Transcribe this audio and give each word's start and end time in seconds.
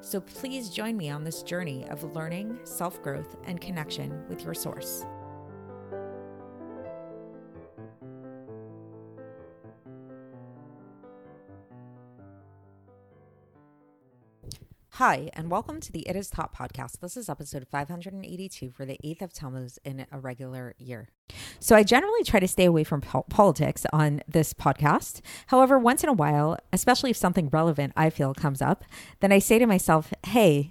So 0.00 0.20
please 0.20 0.70
join 0.70 0.96
me 0.96 1.10
on 1.10 1.24
this 1.24 1.42
journey 1.42 1.86
of 1.88 2.04
learning, 2.14 2.58
self 2.64 3.02
growth, 3.02 3.36
and 3.44 3.60
connection 3.60 4.24
with 4.28 4.44
your 4.44 4.54
source. 4.54 5.04
Hi, 14.98 15.28
and 15.32 15.50
welcome 15.50 15.80
to 15.80 15.90
the 15.90 16.08
It 16.08 16.14
Is 16.14 16.30
Taught 16.30 16.54
podcast. 16.54 17.00
This 17.00 17.16
is 17.16 17.28
episode 17.28 17.66
582 17.68 18.70
for 18.70 18.86
the 18.86 18.96
8th 19.04 19.22
of 19.22 19.32
Tammuz 19.32 19.76
in 19.84 20.06
a 20.12 20.20
regular 20.20 20.76
year. 20.78 21.08
So, 21.58 21.74
I 21.74 21.82
generally 21.82 22.22
try 22.22 22.38
to 22.38 22.46
stay 22.46 22.64
away 22.64 22.84
from 22.84 23.00
po- 23.00 23.24
politics 23.28 23.84
on 23.92 24.22
this 24.28 24.54
podcast. 24.54 25.20
However, 25.48 25.80
once 25.80 26.04
in 26.04 26.08
a 26.08 26.12
while, 26.12 26.60
especially 26.72 27.10
if 27.10 27.16
something 27.16 27.48
relevant 27.48 27.92
I 27.96 28.08
feel 28.08 28.34
comes 28.34 28.62
up, 28.62 28.84
then 29.18 29.32
I 29.32 29.40
say 29.40 29.58
to 29.58 29.66
myself, 29.66 30.14
hey, 30.26 30.70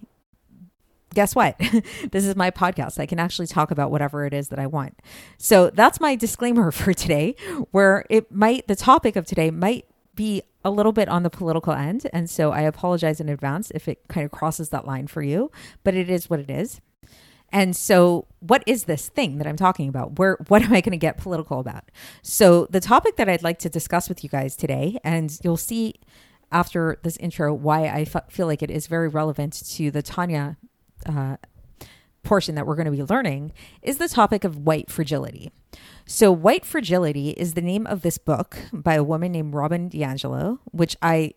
guess 1.13 1.35
what? 1.35 1.57
this 2.11 2.25
is 2.25 2.37
my 2.37 2.49
podcast. 2.49 3.01
I 3.01 3.05
can 3.05 3.19
actually 3.19 3.47
talk 3.47 3.71
about 3.71 3.91
whatever 3.91 4.25
it 4.25 4.33
is 4.33 4.47
that 4.47 4.59
I 4.59 4.67
want. 4.67 5.01
So 5.37 5.69
that's 5.69 5.99
my 5.99 6.15
disclaimer 6.15 6.71
for 6.71 6.93
today, 6.93 7.35
where 7.71 8.05
it 8.09 8.31
might, 8.31 8.69
the 8.69 8.77
topic 8.77 9.17
of 9.17 9.25
today 9.25 9.51
might 9.51 9.85
be 10.15 10.41
a 10.63 10.71
little 10.71 10.91
bit 10.91 11.09
on 11.09 11.23
the 11.23 11.29
political 11.29 11.73
end. 11.73 12.07
And 12.13 12.29
so 12.29 12.51
I 12.51 12.61
apologize 12.61 13.19
in 13.19 13.29
advance 13.29 13.71
if 13.75 13.87
it 13.87 14.07
kind 14.07 14.25
of 14.25 14.31
crosses 14.31 14.69
that 14.69 14.85
line 14.85 15.07
for 15.07 15.21
you, 15.21 15.51
but 15.83 15.95
it 15.95 16.09
is 16.09 16.29
what 16.29 16.39
it 16.39 16.49
is. 16.49 16.81
And 17.53 17.75
so, 17.75 18.25
what 18.39 18.63
is 18.65 18.85
this 18.85 19.09
thing 19.09 19.37
that 19.37 19.45
I'm 19.45 19.55
talking 19.55 19.87
about? 19.87 20.17
Where, 20.17 20.37
what 20.47 20.63
am 20.63 20.73
I 20.73 20.81
going 20.81 20.91
to 20.91 20.97
get 20.97 21.17
political 21.17 21.59
about? 21.59 21.91
So, 22.23 22.65
the 22.71 22.79
topic 22.79 23.15
that 23.17 23.29
I'd 23.29 23.43
like 23.43 23.59
to 23.59 23.69
discuss 23.69 24.09
with 24.09 24.23
you 24.23 24.29
guys 24.29 24.55
today, 24.55 24.97
and 25.03 25.37
you'll 25.43 25.55
see 25.55 25.93
after 26.51 26.97
this 27.03 27.15
intro 27.17 27.53
why 27.53 27.83
I 27.85 28.07
f- 28.11 28.31
feel 28.31 28.47
like 28.47 28.63
it 28.63 28.71
is 28.71 28.87
very 28.87 29.07
relevant 29.07 29.53
to 29.75 29.91
the 29.91 30.01
Tanya 30.01 30.57
uh, 31.05 31.37
portion 32.23 32.55
that 32.55 32.65
we're 32.65 32.75
going 32.75 32.85
to 32.85 32.91
be 32.91 33.03
learning, 33.03 33.53
is 33.81 33.97
the 33.97 34.07
topic 34.07 34.43
of 34.43 34.57
white 34.57 34.89
fragility. 34.89 35.51
So, 36.05 36.31
White 36.31 36.65
Fragility 36.65 37.29
is 37.31 37.53
the 37.53 37.61
name 37.61 37.87
of 37.87 38.01
this 38.01 38.17
book 38.17 38.57
by 38.73 38.95
a 38.95 39.03
woman 39.03 39.31
named 39.31 39.53
Robin 39.53 39.89
DiAngelo, 39.89 40.59
which 40.71 40.97
I 41.01 41.33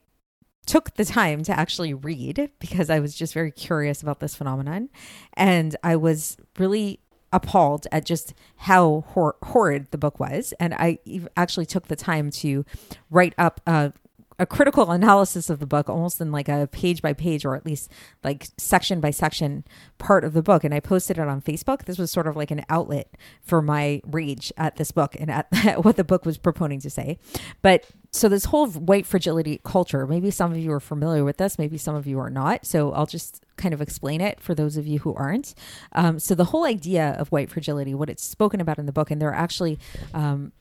took 0.67 0.95
the 0.95 1.05
time 1.05 1.45
to 1.45 1.59
actually 1.59 1.95
read 1.95 2.51
because 2.59 2.91
I 2.91 2.99
was 2.99 3.15
just 3.15 3.33
very 3.33 3.53
curious 3.53 4.03
about 4.03 4.21
this 4.21 4.35
phenomenon. 4.35 4.91
And 5.35 5.77
I 5.85 5.97
was 5.97 6.37
really 6.59 7.01
appalled 7.33 7.87
at 7.93 8.05
just 8.05 8.35
how 8.57 9.05
hor- 9.09 9.37
horrid 9.43 9.91
the 9.91 9.99
book 9.99 10.19
was. 10.19 10.53
And 10.59 10.75
I 10.75 10.99
actually 11.37 11.67
took 11.67 11.87
the 11.87 11.97
time 11.97 12.31
to 12.33 12.65
write 13.11 13.35
up 13.39 13.61
a 13.67 13.93
a 14.39 14.47
critical 14.47 14.91
analysis 14.91 15.49
of 15.49 15.61
the 15.61 15.67
book 15.67 15.89
almost 15.89 16.21
in 16.21 16.31
like 16.31 16.49
a 16.49 16.69
page 16.71 17.01
by 17.01 17.13
page 17.13 17.45
or 17.45 17.57
at 17.57 17.65
least 17.65 17.91
like 18.23 18.49
section 18.59 19.01
by 19.01 19.11
section 19.11 19.65
part 19.99 20.25
of 20.25 20.35
the 20.35 20.43
book. 20.43 20.65
And 20.65 20.75
i 20.75 20.81
posted 20.81 21.19
it 21.19 21.27
on 21.27 21.41
facebook. 21.41 21.85
This 21.85 21.99
was 21.99 22.11
sort 22.11 22.27
of 22.27 22.37
like 22.37 22.51
an 22.51 22.65
outlet 22.69 23.11
for 23.43 23.63
my 23.63 24.03
rage 24.07 24.53
at 24.57 24.77
this 24.77 24.91
book 24.93 25.17
and 25.19 25.31
at, 25.31 25.47
at 25.67 25.85
what 25.85 25.97
the 25.97 26.05
book 26.05 26.27
was 26.27 26.39
proponing 26.39 26.81
to 26.83 26.91
say. 26.91 27.19
But 27.63 27.87
so 28.11 28.29
this 28.29 28.47
whole 28.47 28.69
white 28.69 29.07
fragility 29.07 29.61
culture 29.65 30.07
maybe 30.07 30.31
some 30.31 30.53
of 30.53 30.59
you 30.59 30.73
are 30.73 30.81
familiar 30.81 31.25
with 31.25 31.37
this 31.37 31.59
maybe 31.59 31.79
some 31.79 31.95
of 31.95 32.07
you 32.07 32.19
are 32.19 32.31
not. 32.31 32.67
So 32.67 32.93
i'll 32.93 33.07
just 33.07 33.43
kind 33.57 33.73
of 33.73 33.81
explain 33.81 34.21
it 34.21 34.41
for 34.41 34.55
those 34.55 34.77
of 34.77 34.87
you 34.87 34.99
who 34.99 35.15
aren't. 35.15 35.55
Um, 35.93 36.19
so 36.19 36.35
the 36.35 36.47
whole 36.47 36.65
idea 36.65 37.17
of 37.19 37.29
white 37.29 37.51
fragility 37.51 37.95
what 37.95 38.11
it's 38.11 38.25
spoken 38.25 38.61
about 38.61 38.79
in 38.79 38.87
the 38.87 38.93
book 38.93 39.11
and 39.11 39.21
there 39.21 39.31
are 39.31 39.35
actually 39.35 39.79
um, 40.13 40.53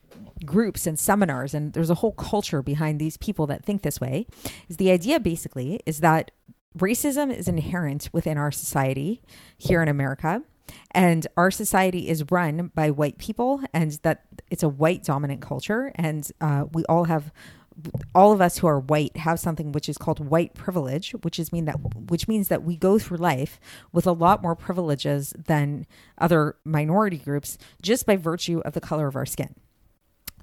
groups 0.44 0.86
and 0.86 0.98
seminars 0.98 1.54
and 1.54 1.72
there's 1.72 1.90
a 1.90 1.94
whole 1.96 2.12
culture 2.12 2.62
behind 2.62 3.00
these 3.00 3.16
people 3.16 3.46
that 3.46 3.64
think 3.64 3.82
this 3.82 4.00
way 4.00 4.26
is 4.68 4.76
the 4.76 4.90
idea 4.90 5.18
basically 5.18 5.80
is 5.86 6.00
that 6.00 6.30
racism 6.78 7.34
is 7.34 7.48
inherent 7.48 8.08
within 8.12 8.36
our 8.36 8.52
society 8.52 9.22
here 9.56 9.82
in 9.82 9.88
America 9.88 10.42
and 10.90 11.26
our 11.36 11.50
society 11.50 12.08
is 12.08 12.30
run 12.30 12.70
by 12.74 12.90
white 12.90 13.18
people 13.18 13.60
and 13.72 13.92
that 14.02 14.24
it's 14.50 14.62
a 14.62 14.68
white 14.68 15.02
dominant 15.04 15.40
culture 15.40 15.92
and 15.94 16.30
uh, 16.40 16.64
we 16.72 16.84
all 16.84 17.04
have 17.04 17.32
all 18.14 18.32
of 18.32 18.40
us 18.40 18.58
who 18.58 18.66
are 18.66 18.80
white 18.80 19.16
have 19.18 19.38
something 19.38 19.72
which 19.72 19.88
is 19.88 19.98
called 19.98 20.18
white 20.18 20.54
privilege, 20.54 21.12
which 21.22 21.38
is 21.38 21.52
mean 21.52 21.66
that 21.66 21.76
which 22.10 22.26
means 22.26 22.48
that 22.48 22.62
we 22.62 22.76
go 22.76 22.98
through 22.98 23.18
life 23.18 23.60
with 23.92 24.06
a 24.06 24.12
lot 24.12 24.42
more 24.42 24.56
privileges 24.56 25.34
than 25.36 25.86
other 26.18 26.56
minority 26.64 27.18
groups 27.18 27.58
just 27.82 28.06
by 28.06 28.16
virtue 28.16 28.60
of 28.64 28.72
the 28.72 28.80
color 28.80 29.06
of 29.06 29.16
our 29.16 29.26
skin. 29.26 29.54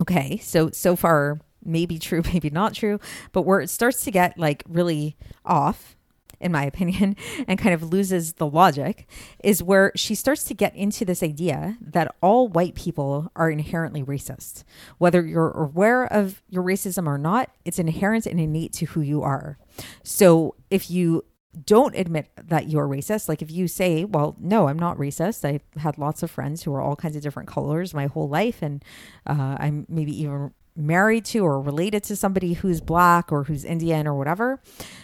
Okay, 0.01 0.37
so 0.37 0.69
so 0.71 0.95
far 0.95 1.39
maybe 1.63 1.97
true, 1.99 2.21
maybe 2.33 2.49
not 2.49 2.73
true, 2.73 2.99
but 3.31 3.43
where 3.43 3.61
it 3.61 3.69
starts 3.69 4.03
to 4.03 4.11
get 4.11 4.37
like 4.37 4.63
really 4.67 5.15
off 5.45 5.95
in 6.43 6.51
my 6.51 6.65
opinion, 6.65 7.15
and 7.47 7.57
kind 7.57 7.73
of 7.73 7.81
loses 7.81 8.33
the 8.33 8.45
logic, 8.45 9.07
is 9.43 9.63
where 9.63 9.91
she 9.95 10.13
starts 10.13 10.43
to 10.43 10.53
get 10.53 10.75
into 10.75 11.05
this 11.05 11.23
idea 11.23 11.77
that 11.81 12.13
all 12.21 12.47
white 12.47 12.75
people 12.75 13.31
are 13.35 13.49
inherently 13.49 14.03
racist. 14.03 14.63
Whether 14.97 15.25
you're 15.25 15.51
aware 15.51 16.05
of 16.05 16.43
your 16.49 16.63
racism 16.63 17.07
or 17.07 17.17
not, 17.17 17.49
it's 17.65 17.79
inherent 17.79 18.25
and 18.25 18.39
innate 18.39 18.73
to 18.73 18.85
who 18.87 19.01
you 19.01 19.23
are. 19.23 19.57
So 20.03 20.55
if 20.69 20.91
you 20.91 21.23
don't 21.65 21.95
admit 21.95 22.29
that 22.37 22.67
you're 22.67 22.87
racist. 22.87 23.29
Like 23.29 23.41
if 23.41 23.51
you 23.51 23.67
say, 23.67 24.03
well, 24.03 24.35
no, 24.39 24.67
I'm 24.67 24.79
not 24.79 24.97
racist. 24.97 25.45
I 25.45 25.59
had 25.79 25.97
lots 25.97 26.23
of 26.23 26.31
friends 26.31 26.63
who 26.63 26.73
are 26.73 26.81
all 26.81 26.95
kinds 26.95 27.15
of 27.15 27.21
different 27.21 27.47
colors 27.47 27.93
my 27.93 28.07
whole 28.07 28.27
life. 28.27 28.61
And 28.61 28.83
uh, 29.27 29.57
I'm 29.59 29.85
maybe 29.87 30.19
even 30.21 30.53
married 30.75 31.25
to 31.25 31.39
or 31.39 31.61
related 31.61 32.03
to 32.03 32.15
somebody 32.15 32.53
who's 32.53 32.81
black 32.81 33.31
or 33.31 33.43
who's 33.43 33.63
Indian 33.63 34.07
or 34.07 34.15
whatever, 34.15 34.61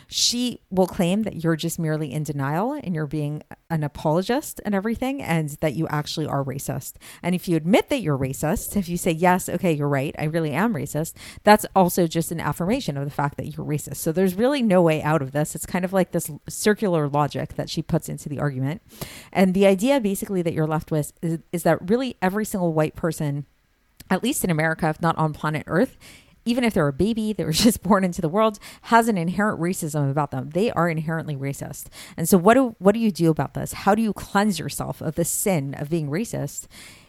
she 0.08 0.62
will 0.72 0.88
claim 0.88 1.24
that 1.24 1.44
you're 1.44 1.56
just 1.56 1.78
merely 1.78 2.12
in 2.12 2.24
denial 2.24 2.74
and 2.74 2.96
you're 2.96 3.06
being 3.06 3.44
an 3.70 3.84
apologist 3.84 4.60
and 4.66 4.74
everything, 4.74 5.22
and 5.22 5.50
that 5.62 5.76
you 5.76 5.88
actually 5.88 6.26
are 6.26 6.44
racist. 6.44 6.94
And 7.22 7.36
if 7.36 7.48
you 7.48 7.56
admit 7.56 7.90
that 7.90 8.02
you're 8.02 8.18
racist, 8.18 8.76
if 8.76 8.90
you 8.90 8.98
say, 8.98 9.12
yes, 9.12 9.48
okay, 9.48 9.72
you're 9.72 9.88
right, 9.88 10.16
I 10.18 10.24
really 10.24 10.52
am 10.52 10.74
racist, 10.74 11.14
that's 11.44 11.68
also 11.76 12.08
just 12.08 12.32
an 12.32 12.40
affirmation 12.40 12.98
of 12.98 13.06
the 13.06 13.12
fact 13.12 13.38
that 13.38 13.56
you're 13.56 13.66
racist. 13.66 13.98
So 13.98 14.12
there's 14.12 14.34
really 14.34 14.64
no 14.64 14.82
way 14.82 15.04
out 15.04 15.22
of 15.22 15.32
this. 15.34 15.54
It's 15.54 15.68
kind 15.68 15.86
of 15.86 15.94
like 15.94 16.12
this 16.12 16.32
circular 16.48 17.08
logic 17.08 17.56
that 17.56 17.70
she 17.70 17.84
puts 17.84 18.10
into 18.10 18.28
the 18.28 18.40
argument. 18.40 18.82
And 19.32 19.54
the 19.54 19.68
idea 19.68 20.00
basically 20.00 20.42
that 20.42 20.54
you're 20.54 20.66
left 20.66 20.90
with 20.90 21.14
is, 21.22 21.40
is 21.52 21.62
that 21.64 21.88
really 21.88 22.18
every 22.22 22.46
single 22.46 22.74
white 22.74 22.96
person 22.96 23.46
at 24.10 24.24
least 24.24 24.44
in 24.44 24.50
America, 24.50 24.90
if 24.90 25.02
not 25.02 25.18
on 25.18 25.34
planet 25.34 25.64
Earth, 25.68 25.98
even 26.46 26.64
if 26.64 26.74
they're 26.74 26.88
a 26.88 26.94
baby 26.94 27.34
that 27.34 27.46
was 27.46 27.60
just 27.64 27.84
born 27.84 28.04
into 28.04 28.22
the 28.22 28.30
world, 28.30 28.60
has 28.84 29.08
an 29.08 29.18
inherent 29.18 29.60
racism 29.60 30.10
about 30.10 30.32
them. 30.32 30.50
They 30.52 30.72
are 30.72 30.90
inherently 30.90 31.36
racist. 31.36 31.88
And 32.18 32.28
so 32.28 32.38
what 32.38 32.56
do 32.56 32.76
what 32.80 32.94
do 32.94 33.00
you 33.00 33.12
do 33.12 33.30
about 33.30 33.54
this? 33.54 33.74
How 33.74 33.96
do 33.96 34.02
you 34.02 34.14
cleanse 34.14 34.60
yourself 34.60 35.02
of 35.02 35.16
the 35.16 35.26
sin 35.26 35.76
of 35.76 35.90
being 35.90 36.10
racist? 36.10 36.68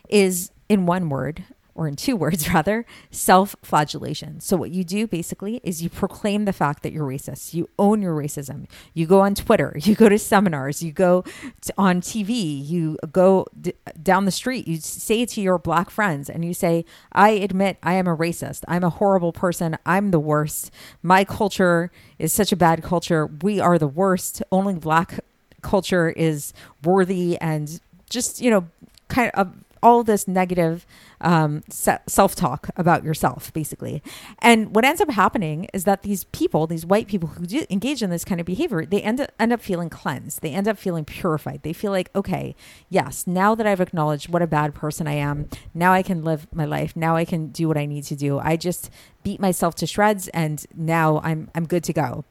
Is 0.09 0.51
in 0.69 0.87
one 0.87 1.09
word, 1.09 1.45
or 1.81 1.89
in 1.89 1.97
two 1.97 2.15
words 2.25 2.53
rather, 2.53 2.85
self 3.11 3.57
flagellation. 3.63 4.39
So, 4.41 4.55
what 4.57 4.71
you 4.71 4.85
do 4.85 5.07
basically 5.07 5.61
is 5.65 5.83
you 5.83 5.89
proclaim 5.89 6.45
the 6.45 6.53
fact 6.53 6.83
that 6.83 6.93
you're 6.93 7.07
racist. 7.07 7.55
You 7.55 7.71
own 7.79 8.03
your 8.03 8.15
racism. 8.15 8.67
You 8.93 9.07
go 9.07 9.21
on 9.21 9.35
Twitter, 9.35 9.75
you 9.81 9.95
go 9.97 10.11
to 10.11 10.19
seminars, 10.19 10.83
you 10.83 10.93
go 10.93 11.25
to, 11.63 11.73
on 11.79 12.03
TV, 12.03 12.29
you 12.65 12.99
go 13.11 13.47
d- 13.59 13.73
down 14.01 14.27
the 14.27 14.31
street, 14.31 14.69
you 14.69 14.77
say 14.77 15.25
to 15.25 15.41
your 15.41 15.59
black 15.59 15.89
friends, 15.89 16.29
and 16.29 16.45
you 16.45 16.53
say, 16.53 16.85
I 17.13 17.31
admit 17.31 17.79
I 17.83 17.95
am 17.95 18.07
a 18.07 18.17
racist. 18.17 18.63
I'm 18.69 18.85
a 18.85 18.91
horrible 18.91 19.33
person. 19.33 19.79
I'm 19.87 20.11
the 20.11 20.21
worst. 20.21 20.71
My 21.03 21.25
culture 21.25 21.91
is 22.19 22.33
such 22.33 22.53
a 22.53 22.57
bad 22.57 22.83
culture. 22.83 23.27
We 23.27 23.59
are 23.59 23.79
the 23.79 23.89
worst. 23.89 24.43
Only 24.53 24.75
black 24.75 25.21
culture 25.63 26.11
is 26.11 26.53
worthy 26.85 27.39
and 27.39 27.81
just, 28.11 28.43
you 28.43 28.51
know, 28.51 28.69
kind 29.09 29.31
of 29.33 29.55
all 29.83 30.03
this 30.05 30.29
negative 30.29 30.87
um, 31.21 31.63
self 31.69 32.35
talk 32.35 32.71
about 32.77 33.05
yourself, 33.05 33.53
basically. 33.53 34.03
And 34.41 34.75
what 34.75 34.85
ends 34.85 35.01
up 35.01 35.11
happening 35.11 35.69
is 35.73 35.85
that 35.85 36.03
these 36.03 36.25
people, 36.25 36.67
these 36.67 36.87
white 36.87 37.07
people 37.07 37.31
who 37.31 37.47
do 37.47 37.65
engage 37.71 38.03
in 38.03 38.11
this 38.11 38.25
kind 38.25 38.41
of 38.41 38.47
behavior, 38.47 38.85
they 38.85 39.03
end 39.03 39.21
up, 39.21 39.33
end 39.39 39.53
up 39.53 39.61
feeling 39.61 39.91
cleansed. 39.91 40.43
They 40.43 40.53
end 40.53 40.69
up 40.69 40.79
feeling 40.79 41.05
purified. 41.05 41.63
They 41.63 41.73
feel 41.73 41.93
like, 41.93 42.11
okay, 42.15 42.55
yes, 42.89 43.27
now 43.27 43.55
that 43.55 43.67
I've 43.67 43.81
acknowledged 43.81 44.29
what 44.29 44.43
a 44.43 44.47
bad 44.47 44.75
person 44.75 45.07
I 45.07 45.15
am, 45.15 45.49
now 45.75 45.93
I 45.93 46.03
can 46.03 46.25
live 46.25 46.47
my 46.53 46.65
life. 46.65 46.97
Now 46.97 47.17
I 47.17 47.25
can 47.25 47.49
do 47.49 47.69
what 47.69 47.77
I 47.77 47.87
need 47.87 48.05
to 48.05 48.17
do. 48.17 48.39
I 48.39 48.57
just 48.57 48.91
beat 49.23 49.41
myself 49.41 49.75
to 49.77 49.87
shreds, 49.87 50.29
and 50.29 50.65
now 50.75 51.21
I'm 51.23 51.51
I'm 51.55 51.67
good 51.67 51.85
to 51.85 51.93
go. 51.93 52.25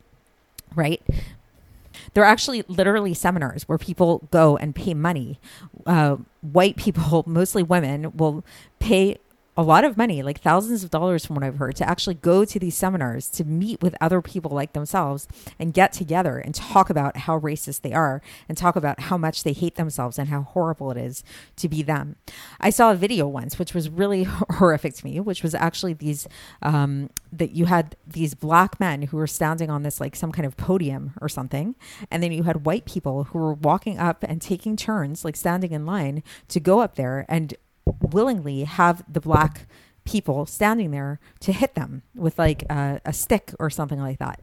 Right? 0.76 1.02
There 2.14 2.24
are 2.24 2.28
actually 2.28 2.64
literally 2.68 3.14
seminars 3.14 3.68
where 3.68 3.78
people 3.78 4.28
go 4.32 4.58
and 4.58 4.76
pay 4.76 4.94
money. 4.94 5.40
Uh, 5.86 6.18
white 6.42 6.76
people, 6.76 7.24
mostly 7.28 7.64
women, 7.64 8.16
will 8.16 8.44
pay 8.80 9.18
a 9.60 9.64
lot 9.64 9.84
of 9.84 9.98
money, 9.98 10.24
like 10.24 10.40
thousands 10.40 10.86
of 10.86 10.90
dollars 10.90 11.26
from 11.26 11.36
what 11.36 11.44
I've 11.44 11.58
heard, 11.58 11.76
to 11.76 11.90
actually 11.90 12.16
go 12.16 12.46
to 12.46 12.60
these 12.60 12.78
seminars 12.78 13.28
to 13.32 13.44
meet 13.44 13.82
with 13.82 13.94
other 14.00 14.22
people 14.22 14.52
like 14.52 14.72
themselves 14.72 15.28
and 15.60 15.74
get 15.74 15.92
together 15.92 16.38
and 16.40 16.56
talk 16.56 16.90
about 16.90 17.18
how 17.18 17.38
racist 17.38 17.82
they 17.82 17.92
are 17.92 18.22
and 18.48 18.58
talk 18.58 18.78
about 18.78 19.02
how 19.02 19.18
much 19.18 19.44
they 19.44 19.52
hate 19.52 19.76
themselves 19.76 20.18
and 20.18 20.30
how 20.30 20.44
horrible 20.44 20.92
it 20.92 20.98
is 20.98 21.26
to 21.58 21.68
be 21.68 21.84
them. 21.84 22.16
I 22.62 22.70
saw 22.70 22.92
a 22.92 22.96
video 22.96 23.28
once, 23.28 23.60
which 23.60 23.74
was 23.74 23.90
really 23.90 24.24
horrific 24.52 24.94
to 24.94 25.06
me, 25.06 25.20
which 25.20 25.44
was 25.44 25.54
actually 25.54 25.92
these 25.92 26.26
um, 26.62 27.10
that 27.34 27.52
you 27.52 27.66
had 27.66 27.98
these 28.08 28.36
black 28.36 28.80
men 28.80 29.02
who 29.02 29.18
were 29.18 29.28
standing 29.28 29.70
on 29.70 29.84
this 29.84 30.00
like 30.00 30.16
some 30.16 30.32
kind 30.32 30.46
of 30.46 30.56
podium 30.56 31.12
or 31.20 31.28
something, 31.28 31.76
and 32.10 32.24
then 32.24 32.32
you 32.32 32.44
had 32.44 32.66
white 32.66 32.86
people 32.86 33.26
who 33.26 33.40
were 33.40 33.56
walking 33.56 34.00
up 34.00 34.24
and 34.24 34.42
taking 34.42 34.78
turns, 34.78 35.26
like 35.26 35.36
standing 35.36 35.74
in 35.74 35.86
line 35.86 36.24
to 36.48 36.62
go 36.62 36.80
up 36.80 36.96
there 36.96 37.26
and 37.28 37.56
willingly 38.02 38.64
have 38.64 39.04
the 39.12 39.22
black 39.22 39.68
people 40.10 40.46
standing 40.46 40.90
there 40.92 41.20
to 41.40 41.54
hit 41.54 41.76
them 41.76 42.02
with 42.16 42.40
like 42.40 42.64
a, 42.64 43.00
a, 43.06 43.14
stick 43.14 43.54
or 43.60 43.70
something 43.70 44.00
like 44.00 44.18
that. 44.18 44.42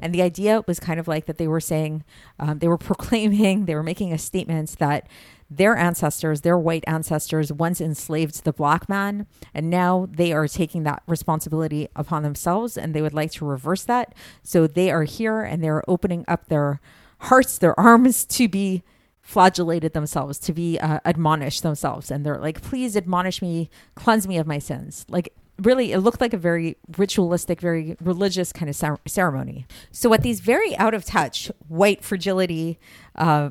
And 0.00 0.14
the 0.14 0.22
idea 0.22 0.62
was 0.68 0.78
kind 0.78 1.00
of 1.00 1.08
like 1.08 1.26
that 1.26 1.38
they 1.38 1.48
were 1.48 1.60
saying, 1.60 2.04
um, 2.38 2.60
they 2.60 2.68
were 2.68 2.78
proclaiming, 2.78 3.64
they 3.64 3.74
were 3.74 3.82
making 3.82 4.12
a 4.12 4.18
statement 4.18 4.76
that 4.78 5.08
their 5.50 5.76
ancestors, 5.76 6.42
their 6.42 6.58
white 6.58 6.84
ancestors, 6.86 7.52
once 7.52 7.80
enslaved 7.80 8.44
the 8.44 8.52
black 8.52 8.88
man, 8.88 9.26
and 9.54 9.70
now 9.70 10.06
they 10.10 10.32
are 10.32 10.46
taking 10.46 10.84
that 10.84 11.02
responsibility 11.06 11.88
upon 11.96 12.22
themselves 12.22 12.76
and 12.76 12.94
they 12.94 13.02
would 13.02 13.14
like 13.14 13.32
to 13.32 13.44
reverse 13.44 13.84
that. 13.84 14.14
So 14.42 14.66
they 14.66 14.90
are 14.90 15.04
here 15.04 15.40
and 15.40 15.64
they're 15.64 15.88
opening 15.88 16.24
up 16.28 16.46
their 16.46 16.80
hearts, 17.22 17.58
their 17.58 17.78
arms 17.78 18.24
to 18.36 18.46
be 18.46 18.82
flagellated 19.28 19.92
themselves, 19.92 20.38
to 20.38 20.54
be 20.54 20.78
uh, 20.78 21.00
admonished 21.04 21.62
themselves. 21.62 22.10
And 22.10 22.24
they're 22.24 22.38
like, 22.38 22.62
please 22.62 22.96
admonish 22.96 23.42
me, 23.42 23.68
cleanse 23.94 24.26
me 24.26 24.38
of 24.38 24.46
my 24.46 24.58
sins. 24.58 25.04
Like, 25.06 25.34
really, 25.58 25.92
it 25.92 25.98
looked 25.98 26.22
like 26.22 26.32
a 26.32 26.38
very 26.38 26.78
ritualistic, 26.96 27.60
very 27.60 27.94
religious 28.00 28.54
kind 28.54 28.70
of 28.70 28.98
ceremony. 29.06 29.66
So, 29.92 30.08
what 30.08 30.22
these 30.22 30.40
very 30.40 30.74
out 30.78 30.94
of 30.94 31.04
touch 31.04 31.52
white 31.68 32.02
fragility 32.02 32.78
uh, 33.16 33.50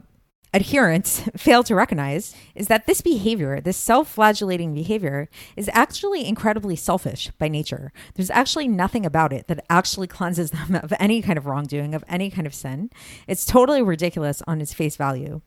adherents 0.53 1.21
fail 1.37 1.63
to 1.63 1.75
recognize 1.75 2.35
is 2.55 2.67
that 2.67 2.85
this 2.85 3.01
behavior, 3.01 3.59
this 3.61 3.77
self 3.77 4.13
flagellating 4.13 4.73
behavior, 4.73 5.29
is 5.55 5.69
actually 5.73 6.25
incredibly 6.25 6.75
selfish 6.75 7.31
by 7.37 7.47
nature. 7.47 7.91
There's 8.15 8.29
actually 8.29 8.67
nothing 8.67 9.05
about 9.05 9.33
it 9.33 9.47
that 9.47 9.65
actually 9.69 10.07
cleanses 10.17 10.51
them 10.51 10.75
of 10.75 10.93
any 10.99 11.21
kind 11.21 11.37
of 11.37 11.45
wrongdoing, 11.45 11.93
of 11.93 12.03
any 12.07 12.29
kind 12.29 12.47
of 12.47 12.55
sin. 12.55 12.89
It's 13.27 13.45
totally 13.45 13.81
ridiculous 13.81 14.41
on 14.47 14.61
its 14.61 14.73
face 14.73 14.95
value. 14.95 15.41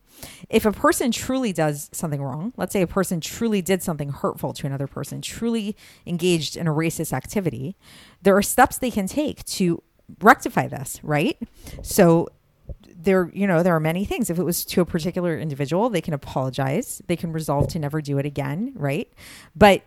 If 0.49 0.65
a 0.65 0.71
person 0.71 1.11
truly 1.11 1.53
does 1.53 1.89
something 1.91 2.21
wrong, 2.21 2.53
let's 2.57 2.73
say 2.73 2.81
a 2.81 2.87
person 2.87 3.21
truly 3.21 3.61
did 3.61 3.81
something 3.81 4.09
hurtful 4.09 4.53
to 4.53 4.67
another 4.67 4.87
person, 4.87 5.21
truly 5.21 5.75
engaged 6.05 6.55
in 6.55 6.67
a 6.67 6.73
racist 6.73 7.13
activity, 7.13 7.75
there 8.21 8.35
are 8.35 8.41
steps 8.41 8.77
they 8.77 8.91
can 8.91 9.07
take 9.07 9.43
to 9.45 9.81
rectify 10.21 10.67
this, 10.67 10.99
right? 11.03 11.37
So 11.81 12.27
there 13.03 13.29
you 13.33 13.47
know 13.47 13.63
there 13.63 13.75
are 13.75 13.79
many 13.79 14.05
things. 14.05 14.29
If 14.29 14.39
it 14.39 14.43
was 14.43 14.65
to 14.65 14.81
a 14.81 14.85
particular 14.85 15.37
individual 15.37 15.89
they 15.89 16.01
can 16.01 16.13
apologize. 16.13 17.01
They 17.07 17.15
can 17.15 17.31
resolve 17.31 17.67
to 17.69 17.79
never 17.79 18.01
do 18.01 18.17
it 18.17 18.25
again 18.25 18.73
right? 18.75 19.11
But 19.55 19.83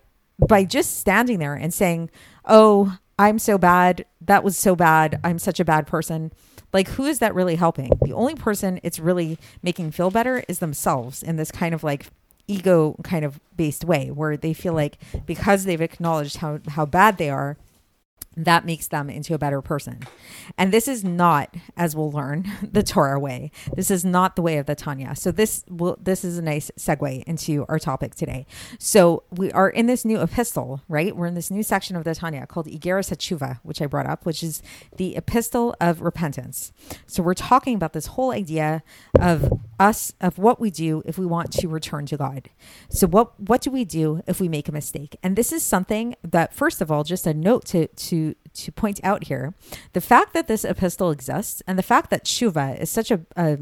by 0.49 0.65
just 0.65 0.99
standing 0.99 1.39
there 1.39 1.55
and 1.55 1.73
saying 1.73 2.11
oh 2.45 2.99
i'm 3.19 3.39
so 3.39 3.59
bad. 3.59 4.05
That 4.21 4.43
was 4.43 4.57
so 4.57 4.75
bad. 4.75 5.21
I'm 5.23 5.39
such 5.39 5.61
a 5.61 5.65
bad 5.65 5.87
person 5.87 6.33
like 6.75 6.89
who 6.89 7.07
is 7.07 7.21
that 7.21 7.35
really 7.35 7.55
helping? 7.55 7.93
The 8.03 8.13
only 8.13 8.35
person 8.35 8.81
it's 8.83 8.99
really 8.99 9.39
making 9.63 9.93
feel 9.93 10.11
better 10.11 10.45
is 10.49 10.59
themselves 10.59 11.23
in 11.23 11.37
this 11.37 11.53
kind 11.53 11.75
of 11.75 11.85
like 11.85 12.09
ego 12.47 12.97
kind 13.05 13.25
of 13.25 13.41
based 13.57 13.85
way 13.85 14.11
where 14.11 14.37
they 14.37 14.53
feel 14.53 14.75
like 14.75 14.99
because 15.25 15.65
they've 15.65 15.81
acknowledged 15.81 16.39
how 16.39 16.59
how 16.69 16.85
bad 16.85 17.17
they 17.17 17.31
are 17.31 17.57
that 18.37 18.65
makes 18.65 18.89
them 18.89 19.09
into 19.11 19.35
a 19.35 19.39
better 19.39 19.63
person. 19.63 20.01
And 20.59 20.73
this 20.73 20.89
is 20.89 21.05
not, 21.05 21.55
as 21.77 21.95
we'll 21.95 22.11
learn, 22.11 22.51
the 22.63 22.83
Torah 22.83 23.19
way. 23.19 23.51
This 23.75 23.91
is 23.91 24.05
not 24.05 24.37
the 24.37 24.43
way 24.43 24.59
of 24.59 24.67
the 24.67 24.75
Tanya. 24.75 25.15
So 25.15 25.31
this 25.31 25.65
will 25.69 25.99
this 26.01 26.25
is 26.25 26.39
a 26.39 26.43
nice 26.43 26.71
segue 26.79 27.23
into 27.25 27.65
our 27.69 27.79
topic 27.79 28.15
today. 28.15 28.47
So 28.79 29.25
we 29.31 29.51
are 29.53 29.69
in 29.69 29.87
this 29.87 30.05
new 30.05 30.21
epistle, 30.21 30.83
right? 30.89 31.17
We're 31.17 31.27
in 31.27 31.35
this 31.35 31.51
new 31.51 31.63
section 31.63 31.97
of 31.97 32.05
the 32.05 32.15
Tanya 32.15 32.47
called 32.47 32.67
Igeres 32.67 33.11
HaTshuva, 33.11 33.61
which 33.63 33.81
I 33.81 33.87
brought 33.87 34.07
up, 34.07 34.27
which 34.27 34.43
is 34.43 34.63
the 34.97 35.17
epistle 35.17 35.75
of 35.81 36.01
repentance. 36.01 36.73
So 37.07 37.23
we're 37.23 37.35
talking 37.35 37.75
about 37.75 37.93
this 37.93 38.07
whole 38.09 38.33
idea 38.33 38.83
of 39.21 39.53
us 39.79 40.13
of 40.21 40.39
what 40.39 40.61
we 40.61 40.71
do 40.71 41.03
if 41.05 41.19
we 41.19 41.27
want 41.27 41.53
to 41.53 41.69
return 41.69 42.07
to 42.07 42.17
God. 42.17 42.51
So 42.89 43.07
what 43.07 43.39
what 43.41 43.61
do 43.61 43.71
we 43.71 43.85
do 43.85 44.23
if 44.27 44.41
we 44.41 44.49
make 44.49 44.69
a 44.69 44.73
mistake? 44.73 45.17
And 45.23 45.37
this 45.37 45.53
is 45.53 45.63
something 45.63 46.17
that 46.23 46.55
first 46.55 46.81
of 46.81 46.91
all, 46.91 47.05
just 47.05 47.27
a 47.27 47.35
note 47.35 47.65
to 47.67 47.87
to 47.89 48.24
to 48.55 48.73
point 48.73 49.01
out 49.03 49.25
here 49.25 49.55
the 49.93 50.01
fact 50.01 50.33
that 50.33 50.47
this 50.47 50.65
epistle 50.65 51.11
exists 51.11 51.63
and 51.67 51.79
the 51.79 51.83
fact 51.83 52.11
that 52.11 52.25
tshuva 52.25 52.81
is 52.81 52.91
such 52.91 53.11
a, 53.11 53.21
a, 53.37 53.59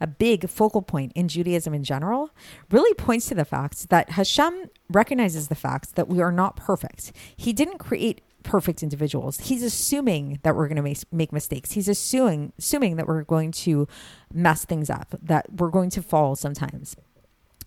a 0.00 0.06
big 0.06 0.48
focal 0.48 0.82
point 0.82 1.12
in 1.14 1.28
Judaism 1.28 1.72
in 1.74 1.84
general 1.84 2.30
really 2.70 2.94
points 2.94 3.26
to 3.26 3.34
the 3.34 3.44
fact 3.44 3.88
that 3.90 4.10
Hashem 4.10 4.70
recognizes 4.90 5.48
the 5.48 5.54
fact 5.54 5.94
that 5.94 6.08
we 6.08 6.20
are 6.20 6.32
not 6.32 6.56
perfect. 6.56 7.12
He 7.36 7.52
didn't 7.52 7.78
create 7.78 8.20
perfect 8.42 8.82
individuals. 8.82 9.38
He's 9.38 9.62
assuming 9.62 10.40
that 10.42 10.54
we're 10.56 10.68
going 10.68 10.82
to 10.82 11.06
make 11.12 11.32
mistakes. 11.32 11.72
He's 11.72 11.88
assuming 11.88 12.52
assuming 12.58 12.96
that 12.96 13.06
we're 13.06 13.22
going 13.22 13.52
to 13.52 13.86
mess 14.32 14.64
things 14.64 14.90
up, 14.90 15.14
that 15.22 15.46
we're 15.52 15.70
going 15.70 15.90
to 15.90 16.02
fall 16.02 16.34
sometimes. 16.36 16.96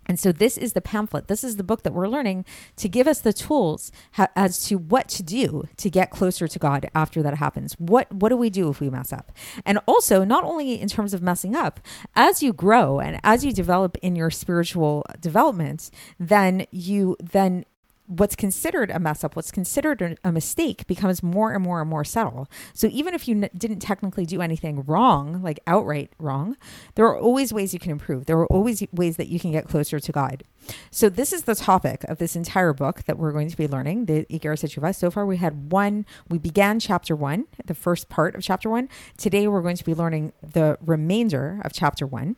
And 0.06 0.20
so, 0.20 0.32
this 0.32 0.58
is 0.58 0.74
the 0.74 0.82
pamphlet. 0.82 1.28
This 1.28 1.44
is 1.44 1.58
the 1.58 1.64
book 1.64 1.84
that 1.84 1.94
we're 1.94 2.08
learning 2.08 2.46
to 2.78 2.90
give 2.90 3.08
us 3.08 3.20
the 3.20 3.34
tools 3.34 3.92
ha- 4.14 4.30
as 4.36 4.66
to 4.68 4.78
what 4.78 5.10
to 5.10 5.24
do 5.24 5.68
to 5.78 5.90
get 5.90 6.12
closer 6.12 6.48
to 6.48 6.60
God 6.60 6.90
after 6.94 7.22
that 7.24 7.36
happens. 7.36 7.74
What 7.80 8.12
what 8.14 8.30
do 8.30 8.38
we 8.38 8.50
do 8.50 8.70
if 8.70 8.80
we 8.80 8.90
mess 8.90 9.12
up? 9.12 9.32
And 9.66 9.80
also, 9.86 10.24
not 10.24 10.44
only 10.44 10.80
in 10.80 10.88
terms 10.88 11.14
of 11.14 11.22
messing 11.22 11.56
up, 11.56 11.80
as 12.16 12.44
you 12.44 12.54
grow 12.54 13.00
and 13.00 13.20
as 13.24 13.44
you 13.44 13.52
develop 13.52 13.98
in 14.02 14.16
your 14.16 14.30
spiritual 14.32 15.04
development, 15.20 15.90
then 16.20 16.66
you 16.72 17.18
then 17.20 17.66
what's 18.08 18.36
considered 18.36 18.92
a 18.92 19.00
mess 19.00 19.24
up, 19.24 19.36
what's 19.36 19.52
considered 19.52 20.20
a 20.24 20.32
mistake 20.32 20.86
becomes 20.88 21.24
more 21.24 21.54
and 21.54 21.64
more 21.64 21.82
and 21.82 21.90
more 21.90 22.04
subtle. 22.04 22.48
So 22.74 22.88
even 22.92 23.14
if 23.14 23.28
you 23.28 23.36
n- 23.36 23.50
didn't 23.58 23.80
technically 23.80 24.26
do 24.26 24.42
anything 24.42 24.84
wrong, 24.84 25.42
like 25.42 25.60
outright 25.66 26.12
wrong, 26.20 26.56
there 26.96 27.06
are 27.06 27.18
always 27.18 27.52
ways 27.52 27.74
you 27.74 27.80
can 27.80 27.92
improve. 27.92 28.26
There 28.26 28.38
are 28.38 28.48
always 28.48 28.84
ways 28.92 29.18
that 29.18 29.28
you 29.28 29.40
can 29.40 29.52
get 29.52 29.68
closer 29.68 30.00
to 30.00 30.12
God. 30.12 30.44
So 30.92 31.10
this 31.10 31.34
is 31.34 31.44
the 31.44 31.56
topic 31.56 32.04
of 32.06 32.18
this 32.18 32.36
entire 32.36 32.74
book 32.74 33.04
that 33.04 33.18
we're 33.18 33.32
going 33.32 33.50
to 33.50 33.58
be 33.58 33.68
learning, 33.68 34.06
the 34.06 34.26
Igeres 34.26 34.64
HaTshuva. 34.64 34.96
So 34.96 35.12
far 35.12 35.26
we 35.26 35.38
had 35.38 35.72
one, 35.72 36.06
we 36.30 36.38
began 36.38 36.80
chapter 36.80 37.16
one, 37.16 37.46
the 37.66 37.76
first 37.76 38.10
part 38.10 38.36
of 38.36 38.42
chapter 38.42 38.70
one. 38.70 38.90
Today 39.18 39.48
we're 39.48 39.62
going 39.62 39.78
to 39.78 39.84
be 39.84 39.94
learning 39.94 40.34
the 40.42 40.78
remainder 40.82 41.62
of 41.64 41.74
chapter 41.74 42.06
one. 42.06 42.36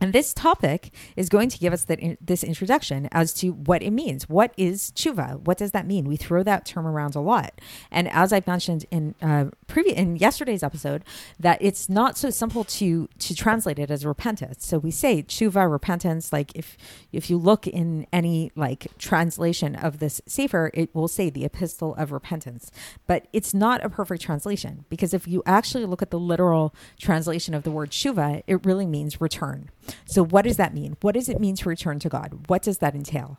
And 0.00 0.12
this 0.12 0.32
topic 0.32 0.92
is 1.14 1.28
going 1.28 1.50
to 1.50 1.58
give 1.58 1.72
us 1.72 1.84
that 1.84 2.00
in, 2.00 2.16
this 2.20 2.42
introduction 2.42 3.08
as 3.12 3.34
to 3.34 3.50
what 3.50 3.82
it 3.82 3.90
means. 3.90 4.28
What 4.28 4.54
is 4.56 4.92
tshuva? 4.92 5.40
What 5.40 5.58
does 5.58 5.72
that 5.72 5.86
mean? 5.86 6.06
We 6.06 6.16
throw 6.16 6.42
that 6.42 6.64
term 6.64 6.86
around 6.86 7.14
a 7.14 7.20
lot, 7.20 7.60
and 7.90 8.08
as 8.08 8.32
I've 8.32 8.46
mentioned 8.46 8.86
in 8.90 9.14
uh, 9.20 9.46
previous 9.66 9.98
in 9.98 10.16
yesterday's 10.16 10.62
episode, 10.62 11.04
that 11.38 11.58
it's 11.60 11.88
not 11.88 12.16
so 12.16 12.30
simple 12.30 12.64
to 12.64 13.08
to 13.18 13.34
translate 13.34 13.78
it 13.78 13.90
as 13.90 14.06
repentance. 14.06 14.66
So 14.66 14.78
we 14.78 14.90
say 14.90 15.22
tshuva, 15.22 15.70
repentance. 15.70 16.32
Like 16.32 16.52
if 16.54 16.78
if 17.12 17.28
you 17.28 17.36
look 17.36 17.66
in 17.66 18.06
any 18.12 18.52
like 18.56 18.86
translation 18.98 19.74
of 19.76 19.98
this 19.98 20.20
sefer, 20.26 20.70
it 20.72 20.94
will 20.94 21.08
say 21.08 21.28
the 21.28 21.44
epistle 21.44 21.94
of 21.96 22.10
repentance, 22.12 22.70
but 23.06 23.26
it's 23.32 23.52
not 23.52 23.84
a 23.84 23.90
perfect 23.90 24.22
translation 24.22 24.84
because 24.88 25.12
if 25.12 25.28
you 25.28 25.42
actually 25.44 25.84
look 25.84 26.00
at 26.00 26.10
the 26.10 26.18
literal 26.18 26.74
translation 26.98 27.54
of 27.54 27.64
the 27.64 27.70
word 27.70 27.90
tshuva, 27.90 28.42
it 28.46 28.64
really 28.64 28.86
means 28.86 29.20
return. 29.20 29.70
So, 30.06 30.24
what 30.24 30.42
does 30.42 30.56
that 30.56 30.74
mean? 30.74 30.96
What 31.00 31.14
does 31.14 31.28
it 31.28 31.40
mean 31.40 31.56
to 31.56 31.68
return 31.68 31.98
to 32.00 32.08
God? 32.08 32.44
What 32.48 32.62
does 32.62 32.78
that 32.78 32.94
entail? 32.94 33.38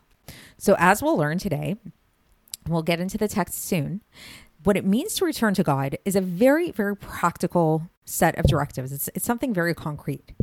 So, 0.57 0.75
as 0.77 1.01
we'll 1.01 1.17
learn 1.17 1.37
today, 1.37 1.77
we'll 2.67 2.83
get 2.83 2.99
into 2.99 3.17
the 3.17 3.27
text 3.27 3.63
soon. 3.65 4.01
What 4.63 4.77
it 4.77 4.85
means 4.85 5.15
to 5.15 5.25
return 5.25 5.53
to 5.55 5.63
God 5.63 5.97
is 6.05 6.15
a 6.15 6.21
very, 6.21 6.71
very 6.71 6.95
practical 6.95 7.89
set 8.05 8.37
of 8.37 8.45
directives. 8.45 8.91
It's, 8.91 9.09
it's 9.15 9.25
something 9.25 9.53
very 9.53 9.73
concrete. 9.73 10.33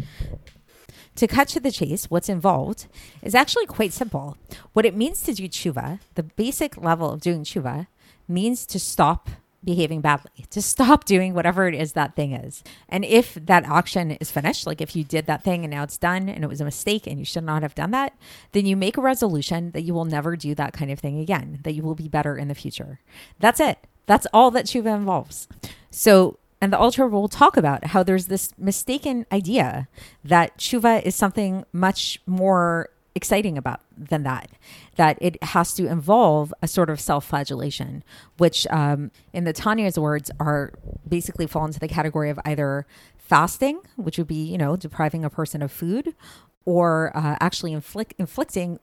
to 1.15 1.27
cut 1.27 1.49
to 1.49 1.61
the 1.61 1.71
chase, 1.71 2.11
what's 2.11 2.29
involved 2.29 2.87
is 3.23 3.35
actually 3.35 3.67
quite 3.67 3.93
simple. 3.93 4.37
What 4.73 4.87
it 4.87 4.97
means 4.97 5.23
to 5.23 5.35
do 5.35 5.49
tshuva, 5.49 6.01
the 6.15 6.23
basic 6.23 6.77
level 6.77 7.13
of 7.13 7.21
doing 7.21 7.45
tshuva, 7.45 7.87
means 8.27 8.67
to 8.67 8.79
stop 8.79 9.31
behaving 9.65 10.01
badly, 10.01 10.47
to 10.51 10.63
stop 10.63 11.05
doing 11.05 11.35
whatever 11.35 11.67
it 11.69 11.75
is 11.75 11.93
that 11.93 12.15
thing 12.15 12.33
is. 12.33 12.63
And 12.89 13.05
if 13.05 13.35
that 13.35 13.65
action 13.65 14.13
is 14.13 14.31
finished, 14.31 14.67
like 14.67 14.81
if 14.81 14.95
you 14.95 15.05
did 15.05 15.27
that 15.27 15.43
thing 15.43 15.65
and 15.65 15.71
now 15.71 15.83
it's 15.83 15.99
done 15.99 16.29
and 16.29 16.45
it 16.45 16.49
was 16.49 16.61
a 16.61 16.65
mistake 16.65 17.07
and 17.07 17.19
you 17.19 17.25
should 17.25 17.45
not 17.45 17.63
have 17.63 17.75
done 17.75 17.91
that, 17.93 18.17
then 18.53 18.67
you 18.67 18.77
make 18.77 18.97
a 18.97 19.03
resolution 19.03 19.73
that 19.73 19.83
you 19.83 19.95
will 19.95 20.05
never 20.05 20.37
do 20.37 20.55
that 20.55 20.73
kind 20.73 20.91
of 20.91 20.99
thing 20.99 21.19
again, 21.19 21.61
that 21.63 21.73
you 21.73 21.83
will 21.83 21.95
be 21.95 22.09
better 22.09 22.37
in 22.37 22.49
the 22.49 22.55
future. 22.55 23.01
That's 23.39 23.61
it. 23.61 23.79
That's 24.07 24.27
all 24.33 24.51
that 24.53 24.67
tshuva 24.67 24.97
involves. 24.97 25.49
So, 25.91 26.39
and 26.61 26.73
the 26.73 26.79
Alter 26.79 27.07
will 27.07 27.29
talk 27.29 27.57
about 27.57 27.87
how 27.87 28.03
there's 28.03 28.27
this 28.27 28.53
mistaken 28.59 29.27
idea 29.31 29.87
that 30.25 30.57
tshuva 30.59 31.03
is 31.03 31.15
something 31.15 31.65
much 31.73 32.21
more 32.27 32.89
exciting 33.15 33.59
about 33.59 33.81
than 33.99 34.23
that 34.23 34.51
that 34.97 35.19
it 35.21 35.43
has 35.43 35.75
to 35.75 35.87
involve 35.87 36.53
a 36.63 36.69
sort 36.69 36.91
of 36.91 37.01
self-flagellation 37.01 38.03
which 38.37 38.67
um, 38.69 39.11
in 39.33 39.45
the 39.45 39.53
tanya's 39.53 39.99
words 39.99 40.31
are 40.39 40.73
basically 41.09 41.47
fall 41.47 41.65
into 41.65 41.81
the 41.81 41.89
category 41.89 42.31
of 42.31 42.39
either 42.45 42.87
fasting 43.17 43.81
which 43.97 44.19
would 44.19 44.29
be 44.29 44.45
you 44.45 44.59
know 44.59 44.77
depriving 44.77 45.25
a 45.25 45.31
person 45.31 45.63
of 45.63 45.71
food 45.73 46.15
or 46.69 47.17
uh, 47.17 47.35
actually 47.41 47.73
inflict, 47.73 48.13
inflicting 48.19 48.79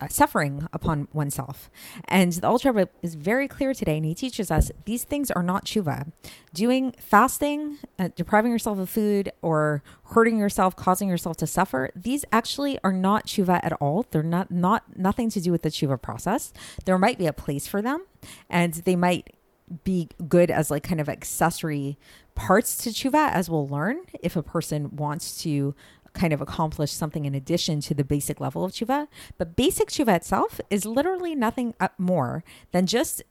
uh, 0.00 0.08
suffering 0.08 0.68
upon 0.72 1.08
oneself. 1.12 1.70
And 2.06 2.32
the 2.32 2.46
Alter 2.46 2.72
Rebbe 2.72 2.90
is 3.02 3.14
very 3.14 3.48
clear 3.48 3.74
today, 3.74 3.96
and 3.96 4.04
he 4.04 4.14
teaches 4.14 4.50
us 4.50 4.70
these 4.84 5.04
things 5.04 5.30
are 5.30 5.42
not 5.42 5.64
tshuva. 5.64 6.12
Doing 6.52 6.94
fasting, 6.98 7.78
uh, 7.98 8.08
depriving 8.14 8.52
yourself 8.52 8.78
of 8.78 8.90
food, 8.90 9.32
or 9.42 9.82
hurting 10.06 10.38
yourself, 10.38 10.76
causing 10.76 11.08
yourself 11.08 11.36
to 11.38 11.46
suffer, 11.46 11.90
these 11.94 12.24
actually 12.32 12.78
are 12.84 12.92
not 12.92 13.26
tshuva 13.26 13.60
at 13.62 13.72
all. 13.74 14.06
They're 14.10 14.22
not 14.22 14.50
not 14.50 14.96
nothing 14.96 15.30
to 15.30 15.40
do 15.40 15.52
with 15.52 15.62
the 15.62 15.70
tshuva 15.70 16.00
process. 16.00 16.52
There 16.84 16.98
might 16.98 17.18
be 17.18 17.26
a 17.26 17.32
place 17.32 17.66
for 17.66 17.80
them, 17.82 18.04
and 18.50 18.74
they 18.74 18.96
might 18.96 19.36
be 19.84 20.08
good 20.28 20.50
as 20.50 20.70
like 20.70 20.84
kind 20.84 21.00
of 21.00 21.08
accessory 21.08 21.98
parts 22.34 22.76
to 22.78 22.90
tshuva, 22.90 23.30
as 23.30 23.50
we'll 23.50 23.66
learn 23.66 23.98
if 24.22 24.36
a 24.36 24.42
person 24.42 24.94
wants 24.94 25.42
to 25.42 25.74
kind 26.16 26.32
of 26.32 26.40
accomplish 26.40 26.90
something 26.90 27.24
in 27.24 27.34
addition 27.34 27.80
to 27.82 27.94
the 27.94 28.04
basic 28.04 28.40
level 28.40 28.64
of 28.64 28.72
tshuva. 28.72 29.06
But 29.38 29.54
basic 29.54 29.90
tshuva 29.90 30.16
itself 30.16 30.60
is 30.70 30.84
literally 30.84 31.34
nothing 31.34 31.74
more 31.98 32.42
than 32.72 32.86
just 32.86 33.22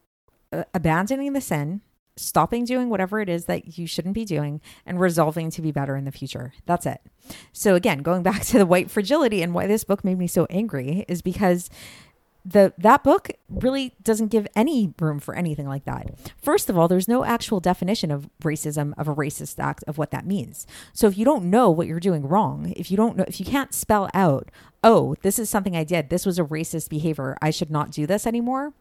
uh, 0.54 0.64
abandoning 0.74 1.34
the 1.34 1.42
sin, 1.42 1.82
stopping 2.16 2.64
doing 2.64 2.90
whatever 2.90 3.20
it 3.20 3.28
is 3.28 3.46
that 3.46 3.78
you 3.78 3.86
shouldn't 3.88 4.14
be 4.14 4.24
doing, 4.24 4.62
and 4.86 5.00
resolving 5.00 5.50
to 5.52 5.62
be 5.62 5.72
better 5.72 5.96
in 5.98 6.06
the 6.06 6.12
future. 6.12 6.54
That's 6.66 6.86
it. 6.86 7.02
So, 7.52 7.76
again, 7.76 8.00
going 8.00 8.24
back 8.24 8.44
to 8.44 8.58
the 8.58 8.66
white 8.66 8.90
fragility 8.90 9.42
and 9.42 9.54
why 9.54 9.68
this 9.68 9.84
book 9.84 10.04
made 10.04 10.18
me 10.18 10.28
so 10.28 10.46
angry 10.50 11.04
is 11.08 11.22
because 11.22 11.70
the 12.46 12.74
that 12.78 13.04
book 13.04 13.32
really 13.50 13.96
doesn't 14.04 14.28
give 14.28 14.48
any 14.56 14.94
room 15.00 15.20
for 15.20 15.36
anything 15.36 15.68
like 15.68 15.86
that. 15.86 16.14
First 16.42 16.70
of 16.70 16.78
all, 16.78 16.88
there's 16.88 17.08
no 17.08 17.26
actual 17.26 17.60
definition 17.60 18.12
of 18.12 18.30
racism 18.44 18.94
of 18.98 19.08
a 19.08 19.16
racist 19.16 19.58
act 19.58 19.84
of 19.88 19.98
what 19.98 20.12
that 20.12 20.26
means. 20.26 20.68
So 20.94 21.08
if 21.08 21.18
you 21.18 21.26
don't 21.26 21.50
know 21.50 21.72
what 21.72 21.88
you're 21.88 22.00
doing 22.00 22.28
wrong, 22.28 22.74
if 22.78 22.92
you 22.92 22.98
don't 22.98 23.18
know 23.18 23.26
if 23.28 23.40
you 23.40 23.46
can't 23.46 23.74
spell 23.74 24.10
out, 24.14 24.52
"Oh, 24.84 25.16
this 25.24 25.40
is 25.40 25.50
something 25.50 25.76
I 25.76 25.84
did. 25.84 26.10
This 26.10 26.26
was 26.26 26.38
a 26.38 26.44
racist 26.44 26.90
behavior. 26.90 27.36
I 27.42 27.50
should 27.50 27.72
not 27.72 27.92
do 27.92 28.06
this 28.06 28.28
anymore." 28.28 28.74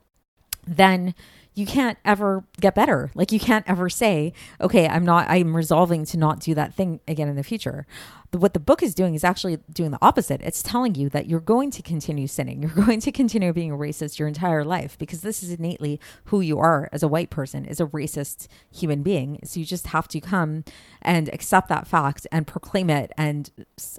Then 0.66 1.14
you 1.54 1.66
can't 1.66 1.98
ever 2.04 2.44
get 2.60 2.74
better. 2.74 3.10
Like 3.14 3.30
you 3.30 3.38
can't 3.38 3.64
ever 3.68 3.88
say, 3.88 4.32
okay, 4.60 4.88
I'm 4.88 5.04
not, 5.04 5.28
I'm 5.30 5.54
resolving 5.54 6.04
to 6.06 6.18
not 6.18 6.40
do 6.40 6.54
that 6.54 6.74
thing 6.74 7.00
again 7.06 7.28
in 7.28 7.36
the 7.36 7.44
future. 7.44 7.86
What 8.32 8.54
the 8.54 8.60
book 8.60 8.82
is 8.82 8.96
doing 8.96 9.14
is 9.14 9.22
actually 9.22 9.58
doing 9.72 9.92
the 9.92 9.98
opposite. 10.02 10.42
It's 10.42 10.60
telling 10.60 10.96
you 10.96 11.08
that 11.10 11.28
you're 11.28 11.38
going 11.38 11.70
to 11.70 11.82
continue 11.82 12.26
sinning. 12.26 12.62
You're 12.62 12.72
going 12.86 12.98
to 13.00 13.12
continue 13.12 13.52
being 13.52 13.70
a 13.70 13.76
racist 13.76 14.18
your 14.18 14.26
entire 14.26 14.64
life 14.64 14.98
because 14.98 15.20
this 15.20 15.44
is 15.44 15.50
innately 15.50 16.00
who 16.24 16.40
you 16.40 16.58
are 16.58 16.88
as 16.90 17.04
a 17.04 17.08
white 17.08 17.30
person, 17.30 17.64
is 17.64 17.78
a 17.78 17.86
racist 17.86 18.48
human 18.72 19.04
being. 19.04 19.38
So 19.44 19.60
you 19.60 19.66
just 19.66 19.88
have 19.88 20.08
to 20.08 20.20
come 20.20 20.64
and 21.02 21.32
accept 21.32 21.68
that 21.68 21.86
fact 21.86 22.26
and 22.32 22.48
proclaim 22.48 22.90
it 22.90 23.12
and 23.16 23.50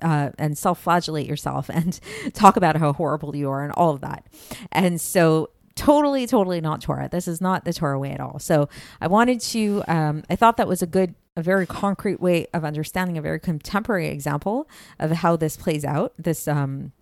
uh, 0.01 0.31
and 0.37 0.57
self-flagellate 0.57 1.27
yourself 1.27 1.69
and 1.73 2.01
talk 2.33 2.57
about 2.57 2.75
how 2.75 2.91
horrible 2.91 3.33
you 3.33 3.49
are 3.49 3.63
and 3.63 3.71
all 3.71 3.93
of 3.93 4.01
that. 4.01 4.25
And 4.73 4.99
so 4.99 5.51
totally, 5.75 6.27
totally 6.27 6.61
not 6.61 6.81
Torah. 6.81 7.09
This 7.09 7.27
is 7.27 7.41
not 7.41 7.65
the 7.65 7.73
Torah 7.73 7.99
way 7.99 8.11
at 8.11 8.19
all. 8.19 8.39
So 8.39 8.69
I 9.01 9.07
wanted 9.07 9.39
to, 9.41 9.83
um, 9.87 10.23
I 10.29 10.35
thought 10.35 10.57
that 10.57 10.67
was 10.67 10.81
a 10.81 10.87
good, 10.87 11.15
a 11.35 11.41
very 11.41 11.65
concrete 11.65 12.21
way 12.21 12.47
of 12.53 12.63
understanding 12.63 13.17
a 13.17 13.21
very 13.21 13.39
contemporary 13.39 14.07
example 14.07 14.69
of 14.99 15.11
how 15.11 15.35
this 15.35 15.57
plays 15.57 15.83
out. 15.83 16.13
This, 16.17 16.47
um, 16.47 16.93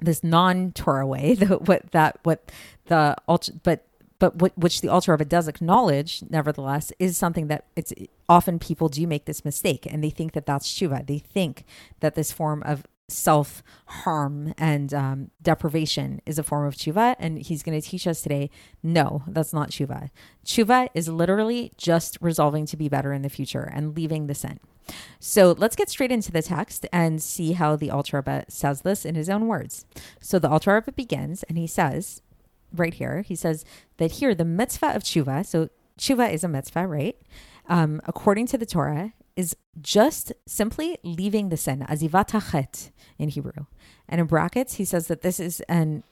this 0.00 0.24
non-Torah 0.24 1.06
way, 1.06 1.34
the, 1.38 1.58
what 1.58 1.90
that, 1.92 2.18
what 2.22 2.50
the, 2.86 3.16
but 3.62 3.86
but 4.20 4.36
what, 4.36 4.56
which 4.56 4.80
the 4.80 4.88
Alter 4.88 5.12
it 5.14 5.28
does 5.28 5.48
acknowledge, 5.48 6.22
nevertheless, 6.30 6.92
is 6.98 7.18
something 7.18 7.48
that 7.48 7.66
it's 7.76 7.92
often 8.28 8.58
people 8.58 8.88
do 8.88 9.06
make 9.06 9.24
this 9.26 9.44
mistake 9.44 9.86
and 9.90 10.02
they 10.02 10.08
think 10.08 10.32
that 10.32 10.46
that's 10.46 10.72
tshuva. 10.72 11.06
They 11.06 11.18
think 11.18 11.64
that 12.00 12.14
this 12.14 12.32
form 12.32 12.62
of 12.64 12.86
self 13.14 13.62
harm 13.86 14.54
and 14.58 14.92
um, 14.92 15.30
deprivation 15.40 16.20
is 16.26 16.38
a 16.38 16.42
form 16.42 16.66
of 16.66 16.74
tshuva. 16.74 17.16
And 17.18 17.38
he's 17.38 17.62
going 17.62 17.80
to 17.80 17.86
teach 17.86 18.06
us 18.06 18.22
today 18.22 18.50
no, 18.82 19.22
that's 19.26 19.52
not 19.52 19.70
tshuva. 19.70 20.10
Tshuva 20.44 20.88
is 20.94 21.08
literally 21.08 21.72
just 21.76 22.18
resolving 22.20 22.66
to 22.66 22.76
be 22.76 22.88
better 22.88 23.12
in 23.12 23.22
the 23.22 23.28
future 23.28 23.70
and 23.72 23.96
leaving 23.96 24.26
the 24.26 24.34
sin. 24.34 24.60
So 25.18 25.52
let's 25.52 25.76
get 25.76 25.88
straight 25.88 26.12
into 26.12 26.30
the 26.30 26.42
text 26.42 26.86
and 26.92 27.22
see 27.22 27.52
how 27.52 27.76
the 27.76 27.90
Alter 27.90 28.18
Rebbe 28.18 28.44
says 28.48 28.82
this 28.82 29.04
in 29.04 29.14
his 29.14 29.30
own 29.30 29.46
words. 29.46 29.86
So 30.20 30.38
the 30.38 30.50
Alter 30.50 30.74
Rebbe 30.74 30.92
begins 30.92 31.42
and 31.44 31.56
he 31.56 31.66
says, 31.66 32.20
right 32.74 32.94
here, 32.94 33.22
he 33.22 33.34
says 33.34 33.64
that 33.96 34.12
here 34.12 34.34
the 34.34 34.44
mitzvah 34.44 34.94
of 34.94 35.02
tshuva, 35.02 35.46
so 35.46 35.68
tshuva 35.98 36.32
is 36.32 36.44
a 36.44 36.48
mitzvah, 36.48 36.86
right? 36.86 37.16
Um, 37.66 38.02
according 38.04 38.46
to 38.48 38.58
the 38.58 38.66
Torah, 38.66 39.12
is 39.36 39.56
just 39.80 40.32
simply 40.46 40.98
leaving 41.02 41.48
the 41.48 41.56
sin, 41.56 41.84
azivat 41.88 42.90
in 43.18 43.28
Hebrew. 43.28 43.66
And 44.08 44.20
in 44.20 44.26
brackets, 44.26 44.74
he 44.74 44.84
says 44.84 45.08
that 45.08 45.22
this 45.22 45.40
is 45.40 45.60
and 45.68 46.02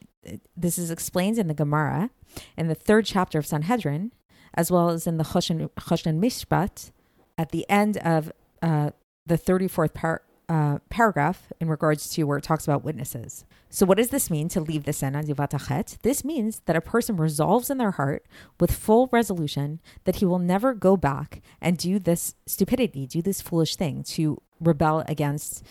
this 0.56 0.78
is 0.78 0.90
explained 0.90 1.38
in 1.38 1.48
the 1.48 1.54
Gemara 1.54 2.10
in 2.56 2.68
the 2.68 2.74
third 2.74 3.06
chapter 3.06 3.38
of 3.38 3.46
Sanhedrin, 3.46 4.12
as 4.54 4.70
well 4.70 4.90
as 4.90 5.06
in 5.06 5.16
the 5.16 5.24
Choshen, 5.24 5.68
Mishpat 5.76 6.90
at 7.38 7.50
the 7.50 7.68
end 7.68 7.96
of 7.98 8.32
uh, 8.62 8.90
the 9.26 9.38
34th 9.38 9.94
par- 9.94 10.22
uh, 10.52 10.78
paragraph 10.90 11.50
in 11.60 11.68
regards 11.68 12.10
to 12.10 12.24
where 12.24 12.36
it 12.36 12.44
talks 12.44 12.64
about 12.64 12.84
witnesses. 12.84 13.46
So, 13.70 13.86
what 13.86 13.96
does 13.96 14.10
this 14.10 14.28
mean 14.28 14.50
to 14.50 14.60
leave 14.60 14.84
the 14.84 14.92
sin 14.92 15.14
divatachet? 15.14 16.02
This 16.02 16.26
means 16.26 16.60
that 16.66 16.76
a 16.76 16.82
person 16.82 17.16
resolves 17.16 17.70
in 17.70 17.78
their 17.78 17.92
heart 17.92 18.26
with 18.60 18.70
full 18.70 19.08
resolution 19.10 19.80
that 20.04 20.16
he 20.16 20.26
will 20.26 20.38
never 20.38 20.74
go 20.74 20.94
back 20.94 21.40
and 21.62 21.78
do 21.78 21.98
this 21.98 22.34
stupidity, 22.44 23.06
do 23.06 23.22
this 23.22 23.40
foolish 23.40 23.76
thing 23.76 24.02
to 24.02 24.42
rebel 24.60 25.02
against 25.08 25.64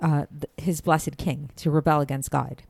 uh, 0.00 0.26
his 0.58 0.82
blessed 0.82 1.16
king, 1.16 1.48
to 1.56 1.70
rebel 1.70 2.02
against 2.02 2.30
God. 2.30 2.62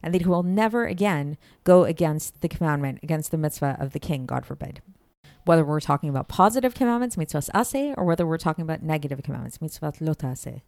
And 0.00 0.14
that 0.14 0.22
he 0.22 0.28
will 0.28 0.44
never 0.44 0.86
again 0.86 1.36
go 1.64 1.82
against 1.82 2.42
the 2.42 2.48
commandment, 2.48 3.00
against 3.02 3.32
the 3.32 3.38
mitzvah 3.38 3.76
of 3.80 3.92
the 3.92 3.98
king, 3.98 4.24
God 4.24 4.46
forbid 4.46 4.82
whether 5.44 5.64
we're 5.64 5.80
talking 5.80 6.10
about 6.10 6.28
positive 6.28 6.74
commandments, 6.74 7.16
mitzvahs 7.16 7.48
ase, 7.54 7.94
or 7.96 8.04
whether 8.04 8.26
we're 8.26 8.36
talking 8.36 8.62
about 8.62 8.82
negative 8.82 9.22
commandments, 9.22 9.56
mitzvahs 9.58 9.98
lotase. 9.98 10.60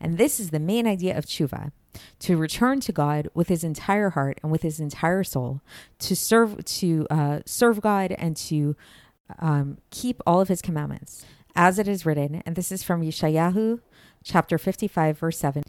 And 0.00 0.18
this 0.18 0.38
is 0.38 0.50
the 0.50 0.60
main 0.60 0.86
idea 0.86 1.16
of 1.16 1.26
tshuva 1.26 1.72
to 2.20 2.36
return 2.36 2.80
to 2.80 2.92
God 2.92 3.28
with 3.34 3.48
his 3.48 3.64
entire 3.64 4.10
heart 4.10 4.38
and 4.42 4.52
with 4.52 4.62
his 4.62 4.80
entire 4.80 5.24
soul, 5.24 5.62
to 6.00 6.14
serve 6.14 6.64
to 6.64 7.06
uh, 7.10 7.40
serve 7.46 7.80
God 7.80 8.12
and 8.18 8.36
to 8.36 8.76
um, 9.38 9.78
keep 9.90 10.20
all 10.26 10.40
of 10.40 10.48
his 10.48 10.62
commandments, 10.62 11.24
as 11.54 11.78
it 11.78 11.88
is 11.88 12.04
written. 12.04 12.42
And 12.44 12.54
this 12.54 12.70
is 12.70 12.82
from 12.82 13.02
Yeshayahu, 13.02 13.80
chapter 14.22 14.58
fifty-five, 14.58 15.18
verse 15.18 15.38
seven, 15.38 15.62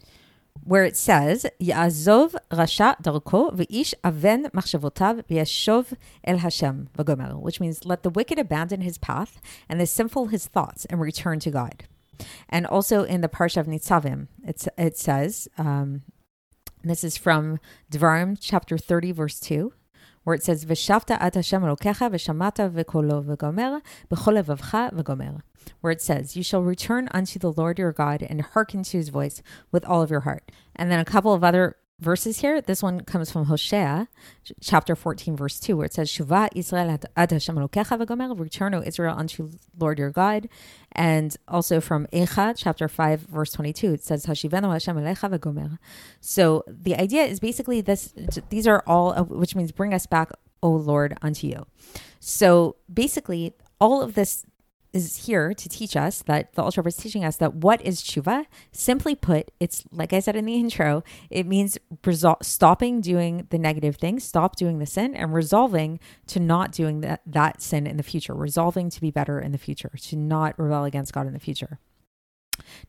where 0.62 0.84
it 0.84 0.96
says, 0.96 1.46
"Ya'azov 1.60 2.36
rasha 2.50 3.00
darko 3.02 3.54
v'ish 3.54 3.94
aven 4.04 4.44
machshavotav 4.54 5.24
v'yashov 5.26 5.94
el 6.24 6.38
Hashem 6.38 6.90
v'gomer," 6.96 7.40
which 7.40 7.58
means, 7.58 7.86
"Let 7.86 8.02
the 8.02 8.10
wicked 8.10 8.38
abandon 8.38 8.82
his 8.82 8.98
path 8.98 9.40
and 9.68 9.80
the 9.80 9.86
sinful 9.86 10.26
his 10.26 10.46
thoughts 10.46 10.84
and 10.86 11.00
return 11.00 11.40
to 11.40 11.50
God." 11.50 11.84
And 12.48 12.66
also 12.66 13.04
in 13.04 13.20
the 13.20 13.28
Parsha 13.28 13.58
of 13.58 13.66
Nitzavim, 13.66 14.28
it's, 14.44 14.68
it 14.76 14.96
says, 14.96 15.48
um, 15.58 16.02
this 16.84 17.04
is 17.04 17.16
from 17.16 17.58
Devarim 17.90 18.36
chapter 18.40 18.78
30, 18.78 19.12
verse 19.12 19.40
2, 19.40 19.72
where 20.24 20.34
it 20.34 20.42
says, 20.42 20.64
V'shavta 20.64 21.16
at 21.20 21.34
Hashem 21.34 21.62
Elokecha 21.62 22.10
v'shamata 22.10 22.70
v'kolo 22.70 23.24
v'gomer 23.24 23.82
b'chol 24.10 24.42
levavcha 24.42 24.92
v'gomer, 24.92 25.40
where 25.80 25.90
it 25.90 26.00
says, 26.00 26.36
You 26.36 26.42
shall 26.42 26.62
return 26.62 27.08
unto 27.12 27.38
the 27.38 27.52
Lord 27.52 27.78
your 27.78 27.92
God 27.92 28.22
and 28.22 28.42
hearken 28.42 28.82
to 28.84 28.96
his 28.96 29.08
voice 29.08 29.42
with 29.72 29.84
all 29.84 30.02
of 30.02 30.10
your 30.10 30.20
heart. 30.20 30.50
And 30.76 30.90
then 30.90 31.00
a 31.00 31.04
couple 31.04 31.34
of 31.34 31.42
other 31.42 31.76
verses 32.00 32.40
here. 32.40 32.60
This 32.60 32.82
one 32.82 33.00
comes 33.00 33.30
from 33.30 33.46
Hosea, 33.46 34.08
chapter 34.60 34.94
14, 34.94 35.36
verse 35.36 35.58
2, 35.58 35.76
where 35.76 35.86
it 35.86 35.94
says, 35.94 36.10
Shuvah 36.10 36.48
Israel 36.54 36.98
ad 37.16 37.30
Hashem 37.30 37.56
Elokecha 37.56 37.98
v'gomer, 37.98 38.38
return, 38.38 38.74
O 38.74 38.82
Israel, 38.82 39.16
unto 39.16 39.50
Lord 39.78 39.98
your 39.98 40.10
God. 40.10 40.48
And 40.92 41.36
also 41.48 41.80
from 41.80 42.06
Echa, 42.12 42.54
chapter 42.56 42.88
5, 42.88 43.20
verse 43.22 43.52
22, 43.52 43.94
it 43.94 44.04
says, 44.04 44.26
Hashivenu 44.26 44.72
Hashem 44.72 44.96
Elecha 44.96 45.30
v'gomer. 45.36 45.78
So 46.20 46.64
the 46.66 46.94
idea 46.96 47.24
is 47.24 47.40
basically 47.40 47.80
this, 47.80 48.14
these 48.48 48.66
are 48.66 48.82
all, 48.86 49.14
which 49.24 49.54
means 49.54 49.72
bring 49.72 49.92
us 49.92 50.06
back, 50.06 50.30
O 50.62 50.70
Lord, 50.70 51.16
unto 51.22 51.46
you. 51.46 51.66
So 52.20 52.76
basically, 52.92 53.54
all 53.80 54.02
of 54.02 54.14
this 54.14 54.44
is 54.92 55.26
here 55.26 55.52
to 55.54 55.68
teach 55.68 55.96
us 55.96 56.22
that 56.22 56.54
the 56.54 56.62
Alter 56.62 56.86
is 56.86 56.96
teaching 56.96 57.24
us 57.24 57.36
that 57.36 57.54
what 57.54 57.80
is 57.82 58.02
tshuva? 58.02 58.46
Simply 58.72 59.14
put, 59.14 59.50
it's 59.60 59.84
like 59.92 60.12
I 60.12 60.20
said 60.20 60.36
in 60.36 60.44
the 60.44 60.54
intro, 60.60 61.04
it 61.30 61.46
means 61.46 61.78
resol- 62.02 62.42
stopping 62.42 63.00
doing 63.00 63.46
the 63.50 63.58
negative 63.58 63.96
thing, 63.96 64.20
stop 64.20 64.56
doing 64.56 64.78
the 64.78 64.86
sin, 64.86 65.14
and 65.14 65.34
resolving 65.34 66.00
to 66.28 66.40
not 66.40 66.72
doing 66.72 67.00
that, 67.02 67.20
that 67.26 67.62
sin 67.62 67.86
in 67.86 67.96
the 67.96 68.02
future, 68.02 68.34
resolving 68.34 68.90
to 68.90 69.00
be 69.00 69.10
better 69.10 69.38
in 69.40 69.52
the 69.52 69.58
future, 69.58 69.92
to 70.02 70.16
not 70.16 70.58
rebel 70.58 70.84
against 70.84 71.12
God 71.12 71.26
in 71.26 71.32
the 71.32 71.40
future. 71.40 71.78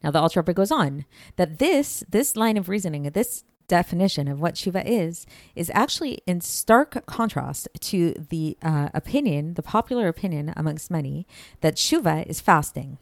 Now 0.04 0.12
the 0.12 0.20
Alter 0.20 0.42
goes 0.42 0.72
on 0.72 1.06
that 1.36 1.60
this 1.60 2.04
this 2.10 2.36
line 2.36 2.58
of 2.58 2.70
reasoning, 2.70 3.04
this 3.04 3.44
definition 3.70 4.28
of 4.28 4.42
what 4.42 4.56
tshuva 4.56 4.84
is 4.86 5.26
is 5.56 5.72
actually 5.74 6.20
in 6.26 6.42
stark 6.42 7.06
contrast 7.06 7.70
to 7.80 8.14
the 8.30 8.58
uh, 8.62 8.90
opinion, 8.94 9.54
the 9.54 9.64
popular 9.64 10.10
opinion 10.10 10.54
amongst 10.58 10.92
many, 10.92 11.26
that 11.62 11.76
tshuva 11.76 12.26
is 12.28 12.42
fasting. 12.42 12.98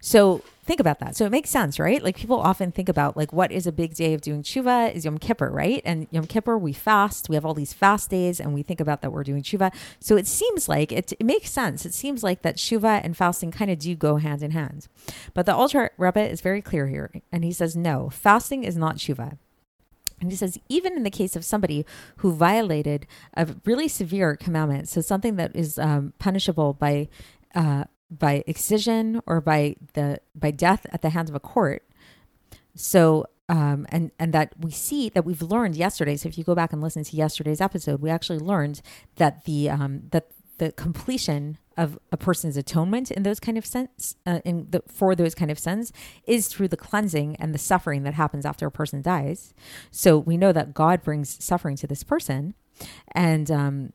So 0.00 0.42
think 0.64 0.80
about 0.80 1.00
that. 1.00 1.16
So 1.16 1.24
it 1.24 1.30
makes 1.30 1.50
sense, 1.50 1.78
right? 1.78 2.02
Like 2.02 2.16
people 2.16 2.38
often 2.38 2.72
think 2.72 2.88
about 2.88 3.16
like 3.16 3.32
what 3.32 3.52
is 3.52 3.66
a 3.66 3.72
big 3.72 3.94
day 3.94 4.14
of 4.14 4.20
doing 4.20 4.42
tshuva 4.42 4.94
is 4.94 5.04
Yom 5.04 5.18
Kippur, 5.18 5.50
right? 5.50 5.82
And 5.84 6.06
Yom 6.10 6.26
Kippur 6.26 6.58
we 6.58 6.72
fast. 6.72 7.28
We 7.28 7.34
have 7.34 7.44
all 7.44 7.54
these 7.54 7.72
fast 7.72 8.10
days, 8.10 8.40
and 8.40 8.54
we 8.54 8.62
think 8.62 8.80
about 8.80 9.02
that 9.02 9.12
we're 9.12 9.24
doing 9.24 9.42
tshuva. 9.42 9.72
So 10.00 10.16
it 10.16 10.26
seems 10.26 10.68
like 10.68 10.92
it, 10.92 11.12
it 11.18 11.24
makes 11.24 11.50
sense. 11.50 11.86
It 11.86 11.94
seems 11.94 12.22
like 12.22 12.42
that 12.42 12.56
tshuva 12.56 13.00
and 13.04 13.16
fasting 13.16 13.50
kind 13.50 13.70
of 13.70 13.78
do 13.78 13.94
go 13.94 14.16
hand 14.16 14.42
in 14.42 14.52
hand. 14.52 14.88
But 15.34 15.46
the 15.46 15.54
Alter 15.54 15.90
Rebbe 15.98 16.28
is 16.28 16.40
very 16.40 16.62
clear 16.62 16.88
here, 16.88 17.10
and 17.32 17.44
he 17.44 17.52
says 17.52 17.76
no, 17.76 18.08
fasting 18.10 18.64
is 18.64 18.76
not 18.76 18.96
tshuva. 18.96 19.38
And 20.26 20.32
he 20.32 20.36
says, 20.36 20.58
even 20.68 20.96
in 20.96 21.04
the 21.04 21.10
case 21.10 21.36
of 21.36 21.44
somebody 21.44 21.86
who 22.16 22.32
violated 22.32 23.06
a 23.36 23.46
really 23.64 23.86
severe 23.86 24.34
commandment, 24.34 24.88
so 24.88 25.00
something 25.00 25.36
that 25.36 25.54
is 25.54 25.78
um, 25.78 26.14
punishable 26.18 26.72
by 26.72 27.08
uh, 27.54 27.84
by 28.10 28.42
excision 28.48 29.20
or 29.24 29.40
by 29.40 29.76
the 29.92 30.18
by 30.34 30.50
death 30.50 30.84
at 30.90 31.00
the 31.00 31.10
hands 31.10 31.30
of 31.30 31.36
a 31.36 31.40
court. 31.40 31.84
So 32.74 33.26
um, 33.48 33.86
and 33.90 34.10
and 34.18 34.32
that 34.32 34.52
we 34.58 34.72
see 34.72 35.10
that 35.10 35.24
we've 35.24 35.42
learned 35.42 35.76
yesterday. 35.76 36.16
So 36.16 36.28
if 36.28 36.36
you 36.36 36.42
go 36.42 36.56
back 36.56 36.72
and 36.72 36.82
listen 36.82 37.04
to 37.04 37.16
yesterday's 37.16 37.60
episode, 37.60 38.00
we 38.00 38.10
actually 38.10 38.40
learned 38.40 38.82
that 39.14 39.44
the 39.44 39.70
um, 39.70 40.02
that 40.10 40.26
the 40.58 40.72
completion 40.72 41.58
of 41.76 41.98
a 42.10 42.16
person's 42.16 42.56
atonement 42.56 43.10
in 43.10 43.22
those 43.22 43.38
kind 43.38 43.58
of 43.58 43.66
sense 43.66 44.16
uh, 44.26 44.40
in 44.44 44.66
the, 44.70 44.82
for 44.88 45.14
those 45.14 45.34
kind 45.34 45.50
of 45.50 45.58
sins 45.58 45.92
is 46.26 46.48
through 46.48 46.68
the 46.68 46.76
cleansing 46.76 47.36
and 47.36 47.54
the 47.54 47.58
suffering 47.58 48.02
that 48.02 48.14
happens 48.14 48.46
after 48.46 48.66
a 48.66 48.70
person 48.70 49.02
dies. 49.02 49.52
So 49.90 50.16
we 50.16 50.36
know 50.36 50.52
that 50.52 50.72
god 50.72 51.02
brings 51.02 51.42
suffering 51.44 51.76
to 51.76 51.86
this 51.86 52.02
person. 52.02 52.54
And 53.12 53.50
um, 53.50 53.92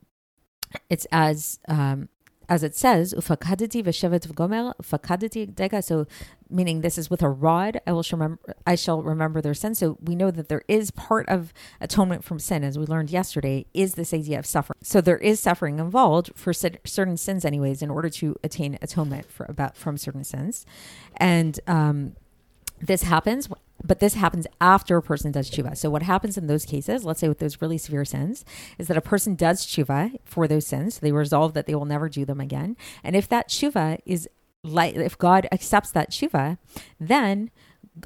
it's 0.88 1.06
as 1.10 1.58
um, 1.68 2.08
as 2.48 2.62
it 2.62 2.74
says, 2.74 3.14
ufakaditi 3.14 3.82
v'shevet 3.82 4.26
v'gomer, 4.26 4.74
ufakaditi 4.82 5.52
dega. 5.52 5.82
So, 5.82 6.06
meaning 6.50 6.80
this 6.80 6.98
is 6.98 7.10
with 7.10 7.22
a 7.22 7.28
rod. 7.28 7.80
I 7.86 7.92
will 7.92 8.04
remember. 8.12 8.38
I 8.66 8.74
shall 8.74 9.02
remember 9.02 9.40
their 9.40 9.54
sin. 9.54 9.74
So 9.74 9.98
we 10.00 10.14
know 10.14 10.30
that 10.30 10.48
there 10.48 10.62
is 10.68 10.90
part 10.90 11.28
of 11.28 11.52
atonement 11.80 12.24
from 12.24 12.38
sin, 12.38 12.64
as 12.64 12.78
we 12.78 12.86
learned 12.86 13.10
yesterday, 13.10 13.66
is 13.72 13.94
this 13.94 14.12
idea 14.12 14.38
of 14.38 14.46
suffering. 14.46 14.78
So 14.82 15.00
there 15.00 15.18
is 15.18 15.40
suffering 15.40 15.78
involved 15.78 16.32
for 16.34 16.52
certain 16.52 17.16
sins, 17.16 17.44
anyways, 17.44 17.82
in 17.82 17.90
order 17.90 18.10
to 18.10 18.36
attain 18.44 18.78
atonement 18.82 19.30
for 19.30 19.46
about 19.48 19.76
from 19.76 19.96
certain 19.96 20.24
sins, 20.24 20.66
and 21.16 21.58
um, 21.66 22.16
this 22.80 23.04
happens 23.04 23.48
but 23.84 24.00
this 24.00 24.14
happens 24.14 24.46
after 24.60 24.96
a 24.96 25.02
person 25.02 25.32
does 25.32 25.50
tshuva. 25.50 25.76
So 25.76 25.90
what 25.90 26.02
happens 26.02 26.36
in 26.36 26.46
those 26.46 26.64
cases, 26.64 27.04
let's 27.04 27.20
say 27.20 27.28
with 27.28 27.38
those 27.38 27.60
really 27.60 27.78
severe 27.78 28.04
sins, 28.04 28.44
is 28.78 28.88
that 28.88 28.96
a 28.96 29.02
person 29.02 29.34
does 29.34 29.66
tshuva 29.66 30.18
for 30.24 30.46
those 30.46 30.66
sins. 30.66 30.98
They 30.98 31.12
resolve 31.12 31.54
that 31.54 31.66
they 31.66 31.74
will 31.74 31.84
never 31.84 32.08
do 32.08 32.24
them 32.24 32.40
again. 32.40 32.76
And 33.02 33.16
if 33.16 33.28
that 33.28 33.48
tshuva 33.48 33.98
is 34.06 34.28
like, 34.62 34.94
if 34.94 35.18
God 35.18 35.48
accepts 35.50 35.90
that 35.92 36.10
tshuva, 36.10 36.58
then 37.00 37.50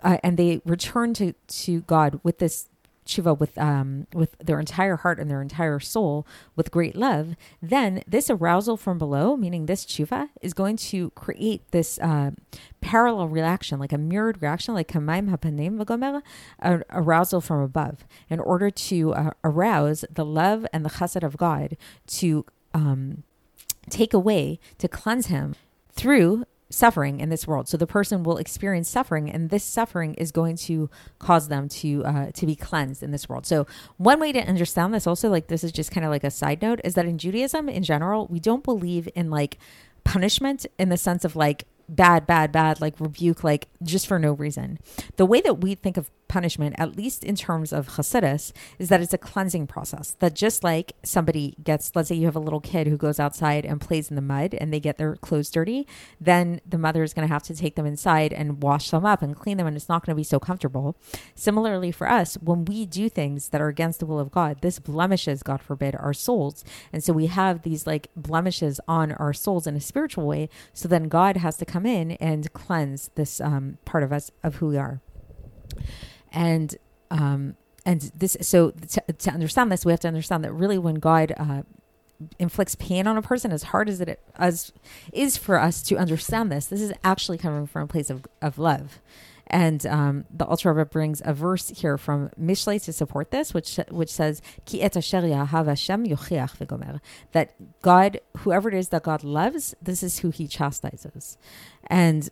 uh, 0.03 0.19
and 0.23 0.37
they 0.37 0.61
return 0.65 1.15
to 1.15 1.33
to 1.47 1.83
God 1.83 2.21
with 2.23 2.39
this 2.39 2.69
tshuva 3.07 3.39
with 3.39 3.57
um, 3.59 4.07
with 4.13 4.37
their 4.39 4.61
entire 4.61 4.97
heart 4.97 5.19
and 5.19 5.31
their 5.31 5.43
entire 5.43 5.81
soul 5.81 6.27
with 6.55 6.71
great 6.71 6.97
love, 6.97 7.37
then 7.63 8.03
this 8.07 8.29
arousal 8.29 8.77
from 8.77 8.99
below, 8.99 9.37
meaning 9.37 9.67
this 9.67 9.85
tshuva, 9.85 10.29
is 10.43 10.53
going 10.53 10.77
to 10.77 11.11
create 11.11 11.71
this 11.71 11.99
uh, 12.01 12.33
parallel 12.81 13.29
reaction, 13.29 13.79
like 13.79 13.93
a 13.93 13.99
mirrored 13.99 14.43
reaction, 14.43 14.75
like 14.75 14.89
kamaim 14.89 15.31
hapanim 15.31 15.83
v'gomer, 15.83 16.23
arousal 16.91 17.41
from 17.41 17.61
above, 17.61 18.05
in 18.29 18.41
order 18.41 18.71
to 18.71 19.15
uh, 19.15 19.31
arouse 19.45 20.05
the 20.11 20.25
love 20.25 20.67
and 20.73 20.85
the 20.85 20.91
chesed 20.91 21.23
of 21.23 21.37
God 21.37 21.77
to 22.07 22.45
um, 22.75 23.23
take 23.89 24.13
away, 24.13 24.59
to 24.79 24.89
cleanse 24.89 25.27
him 25.27 25.55
through 25.93 26.45
suffering 26.69 27.21
in 27.21 27.29
this 27.29 27.47
world. 27.47 27.69
So 27.69 27.77
the 27.77 27.87
person 27.87 28.23
will 28.23 28.39
experience 28.39 28.89
suffering, 28.89 29.31
and 29.31 29.51
this 29.51 29.65
suffering 29.65 30.15
is 30.15 30.33
going 30.33 30.57
to 30.57 30.91
cause 31.19 31.49
them 31.49 31.69
to 31.69 32.05
uh, 32.05 32.31
to 32.33 32.47
be 32.47 32.57
cleansed 32.57 33.03
in 33.03 33.11
this 33.11 33.29
world. 33.29 33.47
So 33.47 33.67
one 33.97 34.21
way 34.21 34.33
to 34.33 34.41
understand 34.41 34.93
this, 34.93 35.07
also, 35.07 35.29
like 35.29 35.47
this 35.47 35.65
is 35.65 35.73
just 35.73 35.91
kind 35.91 36.05
of 36.05 36.11
like 36.11 36.25
a 36.25 36.31
side 36.31 36.63
note, 36.63 36.81
is 36.85 36.95
that 36.95 37.07
in 37.07 37.19
Judaism 37.19 37.69
in 37.69 37.83
general, 37.83 38.27
we 38.29 38.41
don't 38.41 38.65
believe 38.65 39.09
in 39.15 39.31
like 39.31 39.59
punishment 40.05 40.67
in 40.79 40.89
the 40.89 40.97
sense 40.97 41.25
of 41.25 41.37
like 41.37 41.65
bad, 41.89 42.27
bad, 42.27 42.53
bad, 42.53 42.81
like 42.81 42.99
rebuke, 42.99 43.45
like 43.45 43.69
just 43.83 44.07
for 44.07 44.19
no 44.19 44.33
reason. 44.33 44.79
The 45.17 45.27
way 45.27 45.41
that 45.43 45.61
we 45.61 45.75
think 45.75 45.97
of 45.97 46.11
punishment, 46.37 46.77
at 46.77 46.95
least 46.95 47.25
in 47.25 47.35
terms 47.35 47.73
of 47.73 47.89
Hasidus, 47.97 48.53
is 48.79 48.91
that 48.91 49.01
it's 49.01 49.15
a 49.15 49.27
cleansing 49.33 49.67
process. 49.67 50.15
That 50.19 50.35
just 50.35 50.63
like 50.63 50.93
somebody 51.03 51.57
gets, 51.65 51.93
let's 51.95 52.11
say 52.11 52.15
you 52.15 52.27
have 52.27 52.37
a 52.37 52.47
little 52.47 52.61
kid 52.61 52.87
who 52.87 52.99
goes 52.99 53.19
outside 53.19 53.65
and 53.65 53.81
plays 53.81 54.11
in 54.11 54.17
the 54.17 54.21
mud 54.21 54.53
and 54.53 54.71
they 54.71 54.79
get 54.79 54.99
their 54.99 55.17
clothes 55.17 55.49
dirty, 55.49 55.87
then 56.21 56.61
the 56.69 56.77
mother 56.77 57.03
is 57.03 57.15
going 57.15 57.27
to 57.27 57.33
have 57.33 57.43
to 57.45 57.55
take 57.55 57.75
them 57.75 57.87
inside 57.87 58.35
and 58.35 58.63
wash 58.63 58.91
them 58.91 59.07
up 59.07 59.23
and 59.23 59.35
clean 59.35 59.57
them, 59.57 59.67
and 59.67 59.79
it's 59.79 59.89
not 59.89 60.05
going 60.05 60.15
to 60.15 60.21
be 60.21 60.23
so 60.23 60.39
comfortable. 60.39 60.95
Similarly, 61.35 61.91
for 61.91 62.07
us, 62.07 62.35
when 62.35 62.67
we 62.67 62.85
do 62.85 63.09
things 63.09 63.49
that 63.49 63.63
are 63.63 63.69
against 63.69 64.01
the 64.01 64.07
will 64.07 64.21
of 64.21 64.31
God, 64.31 64.61
this 64.61 64.79
blemishes, 64.79 65.43
God 65.43 65.63
forbid, 65.63 65.97
our 65.97 66.13
souls. 66.13 66.65
And 66.93 67.03
so 67.03 67.15
we 67.15 67.29
have 67.29 67.63
these 67.63 67.87
like 67.87 68.11
blemishes 68.15 68.79
on 68.87 69.13
our 69.13 69.33
souls 69.33 69.67
in 69.67 69.75
a 69.75 69.81
spiritual 69.81 70.27
way. 70.27 70.51
So 70.75 70.87
then 70.87 71.09
God 71.09 71.39
has 71.39 71.57
to 71.57 71.65
come 71.65 71.87
in 71.87 72.13
and 72.13 72.53
cleanse 72.53 73.09
this 73.15 73.41
um, 73.41 73.79
part 73.87 74.03
of 74.03 74.13
us 74.13 74.31
of 74.43 74.57
who 74.57 74.67
we 74.67 74.77
are 74.77 75.01
and 76.33 76.77
um, 77.11 77.57
and 77.85 78.11
this 78.17 78.37
so 78.41 78.71
to, 78.71 79.13
to, 79.13 79.31
understand 79.31 79.71
this 79.71 79.85
we 79.85 79.93
have 79.93 80.01
to 80.01 80.09
understand 80.09 80.45
that 80.45 80.53
really 80.53 80.79
when 80.79 80.97
god 80.97 81.33
uh, 81.37 81.63
inflicts 82.39 82.75
pain 82.77 83.07
on 83.07 83.17
a 83.17 83.23
person 83.23 83.53
as 83.53 83.65
hard 83.65 83.89
as 83.89 84.01
it 84.01 84.21
as 84.37 84.73
is 85.13 85.37
for 85.37 85.61
us 85.61 85.83
to 85.83 85.97
understand 85.97 86.51
this 86.51 86.67
this 86.67 86.81
is 86.81 86.93
actually 87.05 87.39
coming 87.39 87.67
from 87.67 87.83
a 87.83 87.87
place 87.87 88.11
of, 88.11 88.25
of 88.43 88.59
love. 88.59 89.01
And 89.49 89.87
um, 89.87 90.25
the 90.29 90.45
Alter 90.45 90.73
Rebbe 90.73 90.87
brings 90.87 91.23
a 91.25 91.33
verse 91.33 91.69
here 91.69 91.97
from 91.97 92.31
Mishlei 92.31 92.83
to 92.83 92.93
support 92.93 93.31
this, 93.31 93.55
which 93.55 93.79
which 93.91 94.11
says, 94.11 94.43
"Ki 94.65 94.83
et 94.83 94.93
that 97.31 97.55
God, 97.81 98.21
whoever 98.39 98.69
it 98.69 98.75
is 98.75 98.89
that 98.89 99.05
God 99.05 99.23
loves, 99.23 99.77
this 99.81 100.03
is 100.03 100.19
who 100.19 100.31
He 100.31 100.49
chastises, 100.49 101.39
and 101.87 102.29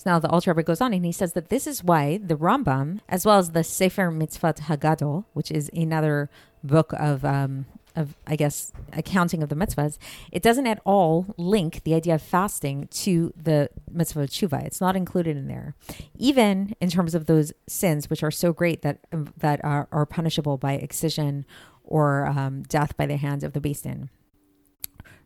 so 0.00 0.08
now 0.08 0.18
the 0.18 0.30
Alter 0.30 0.54
Rebbe 0.54 0.62
goes 0.62 0.80
on 0.80 0.94
and 0.94 1.04
he 1.04 1.12
says 1.12 1.34
that 1.34 1.50
this 1.50 1.66
is 1.66 1.84
why 1.84 2.16
the 2.16 2.34
Rambam, 2.34 3.00
as 3.06 3.26
well 3.26 3.38
as 3.38 3.50
the 3.50 3.62
Sefer 3.62 4.10
Mitzvot 4.10 4.60
Hagadol, 4.60 5.26
which 5.34 5.50
is 5.50 5.70
another 5.74 6.30
book 6.64 6.94
of 6.98 7.22
um, 7.22 7.66
of 7.94 8.14
I 8.26 8.36
guess 8.36 8.72
accounting 8.94 9.42
of 9.42 9.50
the 9.50 9.54
mitzvahs, 9.54 9.98
it 10.32 10.42
doesn't 10.42 10.66
at 10.66 10.80
all 10.86 11.34
link 11.36 11.82
the 11.84 11.92
idea 11.92 12.14
of 12.14 12.22
fasting 12.22 12.88
to 12.92 13.34
the 13.36 13.68
mitzvah 13.90 14.22
of 14.22 14.30
tshuva. 14.30 14.64
It's 14.64 14.80
not 14.80 14.96
included 14.96 15.36
in 15.36 15.48
there, 15.48 15.74
even 16.16 16.74
in 16.80 16.88
terms 16.88 17.14
of 17.14 17.26
those 17.26 17.52
sins 17.68 18.08
which 18.08 18.22
are 18.22 18.30
so 18.30 18.54
great 18.54 18.80
that 18.80 19.00
that 19.36 19.62
are, 19.62 19.86
are 19.92 20.06
punishable 20.06 20.56
by 20.56 20.74
excision 20.74 21.44
or 21.84 22.24
um, 22.26 22.62
death 22.62 22.96
by 22.96 23.04
the 23.04 23.18
hands 23.18 23.44
of 23.44 23.52
the 23.52 23.60
beis 23.60 23.82
din. 23.82 24.08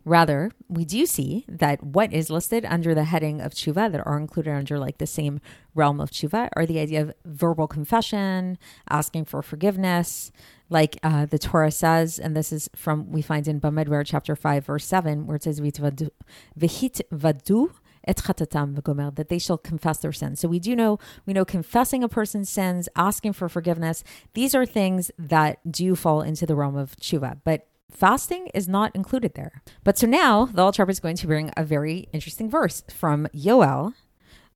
Rather, 0.05 0.51
we 0.69 0.85
do 0.85 1.07
see 1.07 1.47
that 1.49 1.83
what 1.83 2.13
is 2.13 2.29
listed 2.29 2.67
under 2.67 2.95
the 2.95 3.05
heading 3.05 3.41
of 3.41 3.53
tshuva 3.53 3.91
that 3.91 4.07
are 4.07 4.19
included 4.19 4.53
under 4.53 4.79
like 4.79 4.99
the 4.99 5.07
same 5.07 5.41
realm 5.75 5.99
of 5.99 6.11
tshuva 6.11 6.51
are 6.55 6.67
the 6.67 6.79
idea 6.79 7.01
of 7.01 7.15
verbal 7.25 7.67
confession, 7.67 8.59
asking 8.91 9.25
for 9.25 9.41
forgiveness, 9.41 10.31
like 10.69 10.99
uh, 11.03 11.25
the 11.25 11.39
Torah 11.39 11.71
says, 11.71 12.19
and 12.19 12.37
this 12.37 12.53
is 12.53 12.69
from 12.77 13.11
we 13.11 13.23
find 13.23 13.49
in 13.49 13.61
Bamidbar 13.61 14.05
chapter 14.05 14.37
five 14.37 14.67
verse 14.67 14.85
seven, 14.85 15.27
where 15.27 15.37
it 15.37 15.43
says 15.45 15.61
v'hit 15.61 16.09
vadu 16.59 17.71
et 18.07 18.17
chatatam 18.19 18.75
v'gomer, 18.75 19.15
that 19.15 19.31
they 19.31 19.39
shall 19.39 19.57
confess 19.57 19.99
their 19.99 20.13
sins. 20.13 20.39
So 20.39 20.49
we 20.49 20.59
do 20.59 20.77
know, 20.77 20.99
we 21.25 21.33
know 21.33 21.47
confessing 21.47 22.05
a 22.05 22.09
person's 22.09 22.51
sins, 22.51 22.91
asking 22.95 23.33
for 23.33 23.49
forgiveness, 23.49 24.05
these 24.35 24.55
are 24.55 24.67
things 24.67 25.11
that 25.19 25.73
do 25.73 25.95
fall 25.95 26.21
into 26.21 26.45
the 26.45 26.55
realm 26.55 26.77
of 26.77 26.97
tshuva. 26.97 27.41
But 27.43 27.67
fasting 27.91 28.49
is 28.55 28.69
not 28.69 28.95
included 28.95 29.35
there. 29.35 29.63
But 29.83 29.99
so 29.99 30.07
now 30.07 30.47
the 30.47 30.63
Alter 30.63 30.89
is 30.89 31.01
going 31.01 31.17
to 31.17 31.27
bring 31.27 31.51
a 31.57 31.65
very 31.65 32.09
interesting 32.13 32.51
verse 32.51 32.83
from 32.91 33.27
Yoel, 33.35 33.95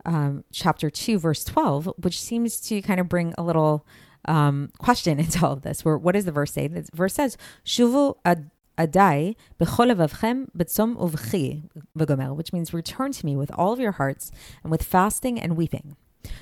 um, 0.04 0.44
chapter 0.52 0.90
2, 0.90 1.18
verse 1.18 1.44
12, 1.44 1.92
which 1.98 2.20
seems 2.20 2.60
to 2.62 2.82
kind 2.82 3.00
of 3.00 3.08
bring 3.08 3.34
a 3.36 3.42
little 3.42 3.86
um, 4.26 4.70
question 4.78 5.18
into 5.24 5.44
all 5.44 5.52
of 5.52 5.62
this. 5.62 5.84
Where 5.84 5.98
what 5.98 6.12
does 6.12 6.24
the 6.24 6.32
verse 6.32 6.52
say? 6.52 6.66
The 6.66 6.88
verse 6.94 7.14
says, 7.14 7.36
"Shuvu 7.64 8.16
ad." 8.24 8.50
Adai 8.78 9.34
b'tzom 9.60 10.96
uvchi 10.96 11.68
v'gomer, 11.98 12.36
which 12.36 12.52
means 12.52 12.72
return 12.72 13.10
to 13.10 13.26
me 13.26 13.34
with 13.34 13.50
all 13.50 13.72
of 13.72 13.80
your 13.80 13.90
hearts 13.90 14.30
and 14.62 14.70
with 14.70 14.84
fasting 14.84 15.40
and 15.40 15.56
weeping. 15.56 15.96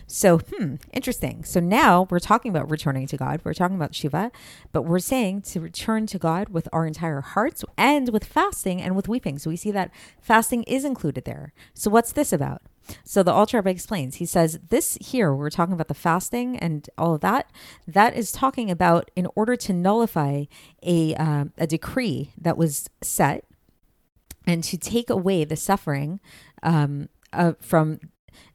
So, 0.07 0.39
hmm, 0.39 0.77
interesting. 0.93 1.45
So 1.45 1.61
now 1.61 2.07
we're 2.11 2.19
talking 2.19 2.51
about 2.51 2.71
returning 2.71 3.07
to 3.09 3.17
God. 3.17 3.41
We're 3.45 3.55
talking 3.55 3.77
about 3.77 3.95
Shiva, 3.95 4.31
but 4.73 4.83
we're 4.83 4.99
saying 4.99 5.43
to 5.43 5.61
return 5.61 6.07
to 6.07 6.19
God 6.19 6.49
with 6.49 6.69
our 6.73 6.87
entire 6.87 7.21
hearts 7.21 7.65
and 7.77 8.11
with 8.11 8.25
fasting 8.25 8.81
and 8.81 8.95
with 8.95 9.09
weeping. 9.09 9.39
So 9.39 9.51
we 9.51 9.57
see 9.57 9.71
that 9.73 9.91
fasting 10.21 10.63
is 10.65 10.85
included 10.85 11.25
there. 11.25 11.53
So 11.75 11.91
what's 11.91 12.13
this 12.13 12.33
about? 12.33 12.63
So 13.05 13.23
the 13.23 13.33
Alter 13.33 13.59
Rebbe 13.59 13.71
explains. 13.71 14.17
He 14.17 14.27
says 14.27 14.59
this 14.69 14.97
here 15.01 15.35
we're 15.35 15.51
talking 15.51 15.75
about 15.75 15.89
the 15.89 15.95
fasting 15.95 16.57
and 16.57 16.89
all 16.97 17.15
of 17.15 17.21
that. 17.23 17.51
That 17.87 18.17
is 18.17 18.31
talking 18.31 18.71
about 18.71 19.11
in 19.17 19.27
order 19.35 19.57
to 19.57 19.73
nullify 19.73 20.45
a 20.83 21.15
uh, 21.17 21.47
a 21.59 21.67
decree 21.67 22.33
that 22.41 22.57
was 22.57 22.89
set 23.03 23.45
and 24.47 24.63
to 24.65 24.79
take 24.79 25.11
away 25.11 25.45
the 25.45 25.57
suffering 25.57 26.21
um, 26.63 27.09
uh, 27.33 27.55
from 27.61 27.99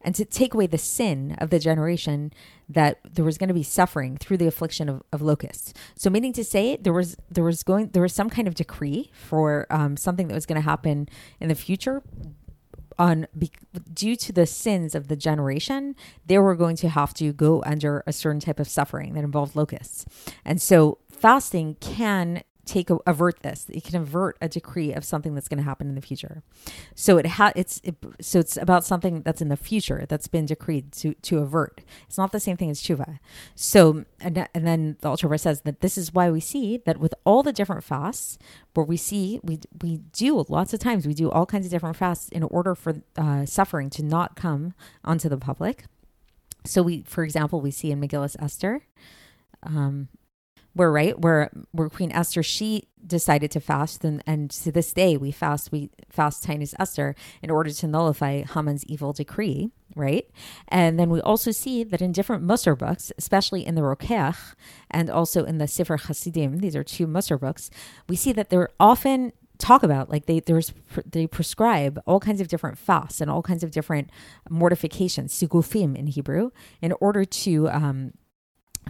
and 0.01 0.15
to 0.15 0.25
take 0.25 0.53
away 0.53 0.67
the 0.67 0.77
sin 0.77 1.35
of 1.39 1.49
the 1.49 1.59
generation 1.59 2.33
that 2.69 2.99
there 3.03 3.25
was 3.25 3.37
going 3.37 3.47
to 3.49 3.53
be 3.53 3.63
suffering 3.63 4.17
through 4.17 4.37
the 4.37 4.47
affliction 4.47 4.89
of, 4.89 5.03
of 5.11 5.21
locusts. 5.21 5.73
So, 5.95 6.09
meaning 6.09 6.33
to 6.33 6.43
say, 6.43 6.77
there 6.77 6.93
was 6.93 7.17
there 7.29 7.43
was 7.43 7.63
going 7.63 7.89
there 7.89 8.01
was 8.01 8.13
some 8.13 8.29
kind 8.29 8.47
of 8.47 8.55
decree 8.55 9.11
for 9.13 9.67
um, 9.69 9.97
something 9.97 10.27
that 10.27 10.35
was 10.35 10.45
going 10.45 10.61
to 10.61 10.67
happen 10.67 11.09
in 11.39 11.49
the 11.49 11.55
future 11.55 12.03
on 13.01 13.27
be, 13.37 13.51
due 13.93 14.15
to 14.15 14.31
the 14.31 14.45
sins 14.45 14.93
of 14.93 15.07
the 15.07 15.15
generation, 15.15 15.95
they 16.25 16.37
were 16.37 16.55
going 16.55 16.75
to 16.75 16.89
have 16.89 17.13
to 17.15 17.33
go 17.33 17.63
under 17.65 18.03
a 18.05 18.13
certain 18.13 18.39
type 18.39 18.59
of 18.59 18.67
suffering 18.67 19.13
that 19.13 19.23
involved 19.23 19.55
locusts. 19.55 20.05
And 20.45 20.61
so 20.61 20.99
fasting 21.09 21.77
can 21.79 22.43
take 22.71 22.89
avert 23.05 23.41
this. 23.41 23.65
It 23.69 23.83
can 23.83 23.97
avert 23.97 24.37
a 24.39 24.47
decree 24.47 24.93
of 24.93 25.03
something 25.03 25.35
that's 25.35 25.49
going 25.49 25.57
to 25.57 25.63
happen 25.63 25.89
in 25.89 25.95
the 25.95 26.01
future. 26.01 26.41
So 26.95 27.17
it 27.17 27.25
ha- 27.25 27.51
it's 27.53 27.81
it, 27.83 27.95
so 28.21 28.39
it's 28.39 28.55
about 28.55 28.85
something 28.85 29.21
that's 29.23 29.41
in 29.41 29.49
the 29.49 29.57
future 29.57 30.05
that's 30.07 30.27
been 30.27 30.45
decreed 30.45 30.93
to 30.93 31.13
to 31.13 31.39
avert. 31.39 31.81
It's 32.07 32.17
not 32.17 32.31
the 32.31 32.39
same 32.39 32.55
thing 32.55 32.69
as 32.69 32.81
tshuva. 32.81 33.19
So 33.55 34.05
and, 34.21 34.47
and 34.55 34.65
then 34.65 34.95
the 35.01 35.09
Alter 35.09 35.37
says 35.37 35.61
that 35.61 35.81
this 35.81 35.97
is 35.97 36.13
why 36.13 36.31
we 36.31 36.39
see 36.39 36.77
that 36.85 36.97
with 36.97 37.13
all 37.25 37.43
the 37.43 37.51
different 37.51 37.83
fasts, 37.83 38.37
where 38.73 38.85
we 38.85 38.97
see 38.97 39.41
we 39.43 39.59
we 39.81 39.97
do 40.13 40.45
lots 40.47 40.73
of 40.73 40.79
times 40.79 41.05
we 41.05 41.13
do 41.13 41.29
all 41.29 41.45
kinds 41.45 41.65
of 41.65 41.71
different 41.71 41.97
fasts 41.97 42.29
in 42.29 42.43
order 42.43 42.73
for 42.73 43.01
uh, 43.17 43.45
suffering 43.45 43.89
to 43.89 44.01
not 44.03 44.37
come 44.37 44.73
onto 45.03 45.27
the 45.27 45.37
public. 45.37 45.85
So 46.63 46.83
we, 46.83 47.03
for 47.05 47.23
example, 47.23 47.59
we 47.59 47.71
see 47.71 47.91
in 47.91 47.99
Megillas 47.99 48.35
Esther. 48.39 48.85
Um, 49.63 50.07
where 50.73 50.91
right 50.91 51.19
where 51.19 51.49
where 51.71 51.89
Queen 51.89 52.11
Esther. 52.11 52.43
She 52.43 52.87
decided 53.05 53.51
to 53.51 53.59
fast 53.59 54.03
and 54.03 54.23
and 54.27 54.49
to 54.51 54.71
this 54.71 54.93
day 54.93 55.17
we 55.17 55.31
fast 55.31 55.71
we 55.71 55.89
fast 56.09 56.43
Taanis 56.43 56.73
Esther 56.79 57.15
in 57.41 57.49
order 57.49 57.71
to 57.71 57.87
nullify 57.87 58.43
Haman's 58.43 58.85
evil 58.85 59.13
decree 59.13 59.71
right? 59.93 60.29
And 60.69 60.97
then 60.97 61.09
we 61.09 61.19
also 61.19 61.51
see 61.51 61.83
that 61.83 62.01
in 62.01 62.13
different 62.13 62.45
Musar 62.45 62.77
books 62.77 63.11
especially 63.17 63.65
in 63.65 63.75
the 63.75 63.81
Rokeach 63.81 64.37
and 64.89 65.09
also 65.09 65.43
in 65.43 65.57
the 65.57 65.67
Sefer 65.67 65.97
Hasidim 65.97 66.59
these 66.59 66.75
are 66.75 66.83
two 66.83 67.07
Musar 67.07 67.39
books 67.39 67.69
we 68.07 68.15
see 68.15 68.31
that 68.31 68.49
they're 68.49 68.69
often 68.79 69.33
talk 69.57 69.83
about 69.83 70.09
like 70.09 70.25
they 70.25 70.39
there's 70.39 70.73
they 71.05 71.27
prescribe 71.27 72.01
all 72.07 72.19
kinds 72.19 72.41
of 72.41 72.47
different 72.47 72.77
fasts 72.77 73.21
and 73.21 73.29
all 73.29 73.43
kinds 73.43 73.63
of 73.63 73.71
different 73.71 74.09
mortifications 74.49 75.33
sigufim 75.33 75.95
in 75.95 76.07
Hebrew 76.07 76.49
in 76.81 76.93
order 76.99 77.25
to 77.25 77.69
um, 77.69 78.13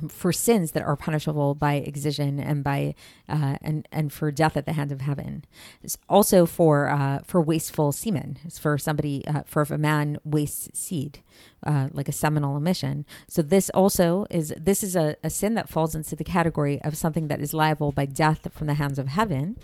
for 0.08 0.32
sins 0.32 0.72
that 0.72 0.84
are 0.84 0.96
punishable 0.96 1.54
by 1.56 1.76
excision 1.76 2.40
and 2.40 2.64
by 2.64 2.96
uh, 3.30 3.58
and 3.62 3.88
and 3.92 4.12
for 4.12 4.32
death 4.32 4.58
at 4.58 4.66
the 4.66 4.74
hand 4.74 4.92
of 4.92 5.02
heaven. 5.02 5.46
It's 5.84 5.98
also 6.10 6.46
for 6.46 6.90
uh, 6.90 7.20
for 7.26 7.42
wasteful 7.42 7.92
semen. 7.92 8.38
It's 8.44 8.58
for 8.58 8.78
somebody 8.78 9.26
uh, 9.28 9.44
for 9.46 9.62
if 9.62 9.72
a 9.72 9.78
man 9.78 10.18
wastes 10.24 10.80
seed, 10.80 11.20
uh, 11.66 11.90
like 11.92 12.08
a 12.08 12.14
seminal 12.14 12.58
emission. 12.58 13.06
So 13.28 13.42
this 13.42 13.70
also 13.72 14.26
is 14.30 14.54
this 14.58 14.84
is 14.84 14.96
a, 14.96 15.16
a 15.24 15.30
sin 15.30 15.56
that 15.56 15.70
falls 15.70 15.96
into 15.96 16.16
the 16.16 16.24
category 16.24 16.82
of 16.84 16.98
something 16.98 17.28
that 17.28 17.42
is 17.42 17.54
liable 17.54 17.92
by 17.92 18.06
death 18.06 18.48
from 18.54 18.68
the 18.68 18.76
hands 18.76 18.98
of 18.98 19.08
heaven, 19.08 19.58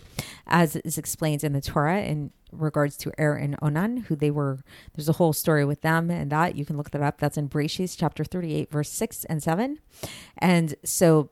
as 0.46 0.76
is 0.78 0.98
explained 0.98 1.44
in 1.44 1.54
the 1.54 1.62
Torah 1.62 2.02
in 2.02 2.32
regards 2.52 2.98
to 2.98 3.12
Er 3.20 3.34
and 3.34 3.56
Onan, 3.62 3.98
who 3.98 4.16
they 4.16 4.32
were. 4.32 4.60
There's 4.96 5.10
a 5.10 5.14
whole 5.14 5.34
story 5.34 5.66
with 5.66 5.82
them 5.82 6.10
and 6.10 6.32
that. 6.32 6.56
You 6.56 6.66
can 6.66 6.78
look 6.78 6.92
that 6.92 7.02
up. 7.02 7.20
That's 7.20 7.38
in 7.38 7.50
Breshis 7.50 7.96
chapter 7.98 8.24
38, 8.24 8.72
verse 8.72 8.90
6 8.90 9.26
and 9.26 9.42
7. 9.42 9.80
And 10.38 10.76
so 10.84 11.30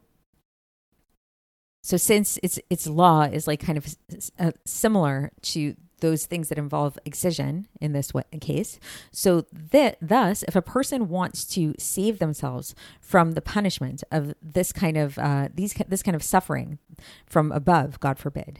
so 1.81 1.97
since 1.97 2.39
its 2.41 2.59
its 2.71 2.87
law 2.87 3.23
is 3.23 3.45
like 3.45 3.59
kind 3.59 3.77
of 3.77 3.95
uh, 4.39 4.51
similar 4.65 5.31
to 5.43 5.75
those 5.99 6.25
things 6.25 6.49
that 6.49 6.57
involve 6.57 6.99
excision 7.05 7.67
in 7.79 7.93
this 7.93 8.11
case. 8.41 8.79
So 9.11 9.45
that 9.51 9.97
thus, 10.01 10.43
if 10.43 10.55
a 10.55 10.61
person 10.61 11.09
wants 11.09 11.45
to 11.55 11.73
save 11.77 12.19
themselves 12.19 12.75
from 12.99 13.31
the 13.31 13.41
punishment 13.41 14.03
of 14.11 14.33
this 14.41 14.73
kind 14.73 14.97
of 14.97 15.17
uh, 15.17 15.49
these 15.53 15.73
this 15.87 16.03
kind 16.03 16.15
of 16.15 16.23
suffering 16.23 16.79
from 17.25 17.51
above, 17.51 17.99
God 17.99 18.19
forbid, 18.19 18.59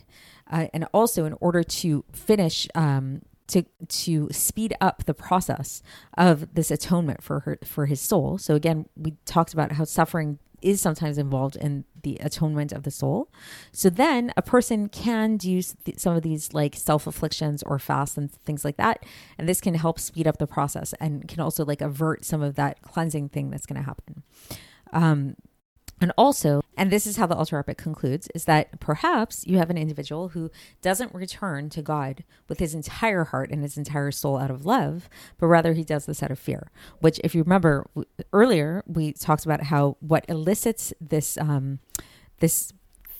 uh, 0.51 0.67
and 0.73 0.87
also 0.93 1.25
in 1.25 1.33
order 1.39 1.63
to 1.63 2.03
finish 2.11 2.67
um, 2.75 3.21
to 3.47 3.63
to 3.87 4.27
speed 4.31 4.73
up 4.81 5.05
the 5.05 5.13
process 5.13 5.83
of 6.17 6.53
this 6.53 6.71
atonement 6.71 7.21
for 7.23 7.41
her 7.41 7.59
for 7.63 7.85
his 7.85 8.01
soul. 8.01 8.37
So 8.37 8.55
again, 8.55 8.87
we 8.95 9.15
talked 9.25 9.53
about 9.53 9.73
how 9.73 9.85
suffering 9.85 10.39
is 10.61 10.81
sometimes 10.81 11.19
involved 11.19 11.55
in 11.55 11.85
the 12.01 12.17
atonement 12.21 12.71
of 12.71 12.83
the 12.83 12.91
soul. 12.91 13.29
So 13.71 13.89
then 13.89 14.33
a 14.35 14.41
person 14.41 14.89
can 14.89 15.37
do 15.37 15.61
some 15.61 16.15
of 16.15 16.23
these 16.23 16.53
like 16.53 16.75
self 16.75 17.05
afflictions 17.05 17.61
or 17.63 17.77
fasts 17.77 18.17
and 18.17 18.31
things 18.31 18.65
like 18.65 18.77
that. 18.77 19.05
And 19.37 19.47
this 19.47 19.61
can 19.61 19.75
help 19.75 19.99
speed 19.99 20.27
up 20.27 20.37
the 20.37 20.47
process 20.47 20.93
and 20.99 21.27
can 21.27 21.39
also 21.39 21.63
like 21.65 21.81
avert 21.81 22.25
some 22.25 22.41
of 22.41 22.55
that 22.55 22.81
cleansing 22.81 23.29
thing 23.29 23.51
that's 23.51 23.67
going 23.67 23.79
to 23.79 23.85
happen. 23.85 24.23
Um, 24.91 25.35
and 26.01 26.11
also, 26.17 26.61
and 26.77 26.91
this 26.91 27.07
is 27.07 27.17
how 27.17 27.25
the 27.25 27.35
Alter 27.35 27.57
Epic 27.57 27.77
concludes, 27.77 28.27
is 28.35 28.45
that 28.45 28.79
perhaps 28.79 29.45
you 29.47 29.57
have 29.57 29.69
an 29.69 29.77
individual 29.77 30.29
who 30.29 30.51
doesn't 30.81 31.13
return 31.13 31.69
to 31.71 31.81
God 31.81 32.23
with 32.47 32.59
his 32.59 32.73
entire 32.73 33.25
heart 33.25 33.51
and 33.51 33.61
his 33.61 33.77
entire 33.77 34.11
soul 34.11 34.37
out 34.37 34.51
of 34.51 34.65
love, 34.65 35.09
but 35.37 35.47
rather 35.47 35.73
he 35.73 35.83
does 35.83 36.05
this 36.05 36.21
out 36.21 36.31
of 36.31 36.39
fear. 36.39 36.71
Which, 36.99 37.19
if 37.23 37.35
you 37.35 37.43
remember 37.43 37.87
earlier, 38.33 38.83
we 38.85 39.13
talked 39.13 39.45
about 39.45 39.63
how 39.63 39.97
what 39.99 40.25
elicits 40.27 40.93
this 40.99 41.37
um, 41.37 41.79
this 42.39 42.73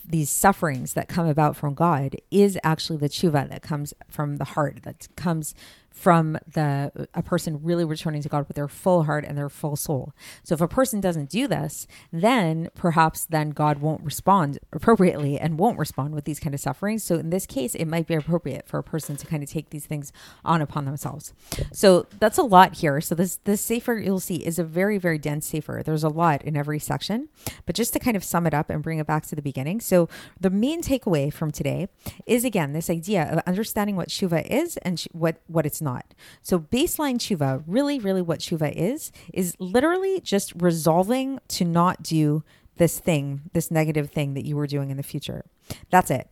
these 0.07 0.29
sufferings 0.29 0.93
that 0.93 1.07
come 1.07 1.27
about 1.27 1.55
from 1.55 1.73
God 1.73 2.15
is 2.29 2.59
actually 2.63 2.97
the 2.97 3.09
tshuva 3.09 3.49
that 3.49 3.61
comes 3.61 3.93
from 4.09 4.37
the 4.37 4.43
heart, 4.45 4.83
that 4.83 5.07
comes 5.15 5.55
from 5.95 6.37
the 6.45 6.91
a 7.13 7.23
person 7.23 7.61
really 7.63 7.85
returning 7.85 8.21
to 8.21 8.29
God 8.29 8.47
with 8.47 8.55
their 8.55 8.67
full 8.67 9.03
heart 9.03 9.23
and 9.25 9.37
their 9.37 9.49
full 9.49 9.77
soul. 9.77 10.13
So 10.43 10.53
if 10.53 10.61
a 10.61 10.67
person 10.67 10.99
doesn't 10.99 11.29
do 11.29 11.47
this, 11.47 11.87
then 12.11 12.69
perhaps 12.75 13.25
then 13.25 13.51
God 13.51 13.79
won't 13.79 14.03
respond 14.03 14.59
appropriately 14.73 15.39
and 15.39 15.57
won't 15.57 15.79
respond 15.79 16.13
with 16.13 16.25
these 16.25 16.39
kind 16.39 16.53
of 16.53 16.59
sufferings. 16.59 17.03
So 17.03 17.15
in 17.15 17.29
this 17.29 17.45
case, 17.45 17.73
it 17.75 17.85
might 17.85 18.07
be 18.07 18.13
appropriate 18.13 18.67
for 18.67 18.77
a 18.77 18.83
person 18.83 19.15
to 19.15 19.25
kind 19.25 19.41
of 19.41 19.49
take 19.49 19.69
these 19.69 19.85
things 19.85 20.11
on 20.43 20.61
upon 20.61 20.83
themselves. 20.83 21.33
So 21.71 22.07
that's 22.19 22.37
a 22.37 22.43
lot 22.43 22.75
here. 22.75 22.99
So 22.99 23.15
this 23.15 23.37
this 23.45 23.61
sefer 23.61 23.93
you'll 23.93 24.19
see 24.19 24.45
is 24.45 24.59
a 24.59 24.65
very 24.65 24.97
very 24.97 25.17
dense 25.17 25.47
sefer. 25.47 25.81
There's 25.83 26.03
a 26.03 26.09
lot 26.09 26.43
in 26.43 26.57
every 26.57 26.79
section, 26.79 27.29
but 27.65 27.73
just 27.73 27.93
to 27.93 27.99
kind 27.99 28.17
of 28.17 28.23
sum 28.23 28.45
it 28.45 28.53
up 28.53 28.69
and 28.69 28.83
bring 28.83 28.99
it 28.99 29.07
back 29.07 29.25
to 29.27 29.35
the 29.35 29.41
beginning. 29.41 29.79
So 29.79 30.09
the 30.39 30.49
main 30.49 30.83
takeaway 30.83 31.31
from 31.31 31.51
today 31.51 31.87
is 32.25 32.43
again 32.43 32.73
this 32.73 32.89
idea 32.89 33.31
of 33.31 33.41
understanding 33.47 33.95
what 33.95 34.09
shuva 34.09 34.45
is 34.45 34.75
and 34.77 34.99
sh- 34.99 35.07
what 35.13 35.37
what 35.47 35.65
it's 35.65 35.81
not. 35.85 36.13
So, 36.41 36.59
baseline 36.59 37.15
tshuva, 37.15 37.63
really, 37.65 37.99
really 37.99 38.21
what 38.21 38.39
tshuva 38.39 38.73
is, 38.75 39.13
is 39.33 39.55
literally 39.59 40.19
just 40.19 40.51
resolving 40.61 41.39
to 41.49 41.63
not 41.63 42.03
do 42.03 42.43
this 42.77 42.99
thing, 42.99 43.43
this 43.53 43.71
negative 43.71 44.11
thing 44.11 44.33
that 44.33 44.45
you 44.45 44.57
were 44.57 44.67
doing 44.67 44.91
in 44.91 44.97
the 44.97 45.03
future. 45.03 45.45
That's 45.89 46.11
it. 46.11 46.29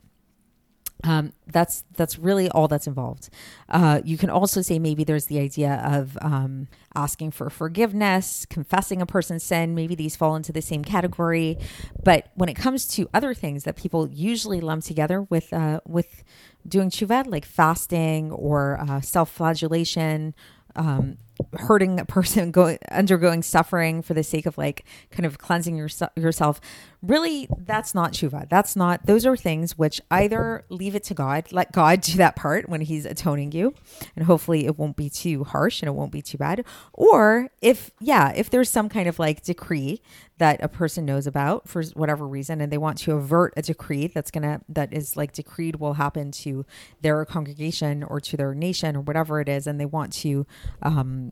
Um, 1.03 1.33
that's 1.47 1.83
that's 1.97 2.17
really 2.17 2.49
all 2.49 2.67
that's 2.69 2.87
involved. 2.87 3.29
Uh, 3.67 3.99
you 4.05 4.17
can 4.17 4.29
also 4.29 4.61
say 4.61 4.79
maybe 4.79 5.03
there's 5.03 5.25
the 5.25 5.39
idea 5.39 5.81
of 5.83 6.17
um, 6.21 6.67
asking 6.95 7.31
for 7.31 7.49
forgiveness, 7.49 8.45
confessing 8.49 9.01
a 9.01 9.05
person's 9.05 9.43
sin. 9.43 9.75
Maybe 9.75 9.95
these 9.95 10.15
fall 10.15 10.35
into 10.35 10.53
the 10.53 10.61
same 10.61 10.83
category. 10.83 11.57
But 12.03 12.31
when 12.35 12.47
it 12.47 12.53
comes 12.55 12.87
to 12.95 13.09
other 13.13 13.33
things 13.33 13.65
that 13.65 13.75
people 13.75 14.09
usually 14.09 14.61
lump 14.61 14.83
together 14.85 15.23
with 15.23 15.51
uh, 15.51 15.81
with 15.85 16.23
doing 16.65 16.89
tshuva, 16.89 17.27
like 17.27 17.45
fasting 17.45 18.31
or 18.31 18.79
uh, 18.79 19.01
self-flagellation, 19.01 20.33
um, 20.75 21.17
hurting 21.53 21.99
a 21.99 22.05
person 22.05 22.51
going 22.59 22.77
undergoing 22.91 23.41
suffering 23.41 24.01
for 24.01 24.13
the 24.13 24.23
sake 24.23 24.45
of 24.45 24.57
like 24.57 24.85
kind 25.11 25.25
of 25.25 25.37
cleansing 25.37 25.75
your, 25.75 25.89
yourself. 26.15 26.61
Really 27.01 27.47
that's 27.57 27.93
not 27.93 28.13
tshuva. 28.13 28.49
That's 28.49 28.75
not 28.75 29.05
those 29.05 29.25
are 29.25 29.35
things 29.35 29.77
which 29.77 30.01
either 30.09 30.63
leave 30.69 30.95
it 30.95 31.03
to 31.05 31.13
god 31.13 31.51
let 31.51 31.71
god 31.71 32.01
do 32.01 32.17
that 32.17 32.35
part 32.35 32.69
when 32.69 32.81
he's 32.81 33.05
atoning 33.05 33.51
you 33.51 33.73
and 34.15 34.25
hopefully 34.25 34.65
it 34.65 34.77
won't 34.77 34.95
be 34.95 35.09
too 35.09 35.43
harsh 35.43 35.81
and 35.81 35.87
it 35.87 35.93
won't 35.93 36.11
be 36.11 36.21
too 36.21 36.37
bad. 36.37 36.63
Or 36.93 37.49
if 37.61 37.91
yeah 37.99 38.31
if 38.35 38.49
there's 38.49 38.69
some 38.69 38.89
kind 38.89 39.07
of 39.07 39.19
like 39.19 39.43
decree 39.43 40.01
that 40.37 40.63
a 40.63 40.67
person 40.67 41.05
knows 41.05 41.27
about 41.27 41.69
for 41.69 41.83
whatever 41.93 42.27
reason 42.27 42.59
and 42.59 42.71
they 42.71 42.77
want 42.77 42.97
to 42.97 43.13
avert 43.13 43.53
a 43.55 43.61
decree 43.61 44.07
that's 44.07 44.31
gonna 44.31 44.61
that 44.67 44.91
is 44.91 45.15
like 45.15 45.31
decreed 45.31 45.75
will 45.77 45.93
happen 45.93 46.31
to 46.31 46.65
their 47.01 47.23
congregation 47.25 48.03
or 48.03 48.19
to 48.19 48.35
their 48.35 48.53
nation 48.53 48.95
or 48.95 49.01
whatever 49.01 49.39
it 49.39 49.47
is 49.47 49.67
and 49.67 49.79
they 49.79 49.85
want 49.85 50.11
to 50.11 50.45
um 50.81 51.22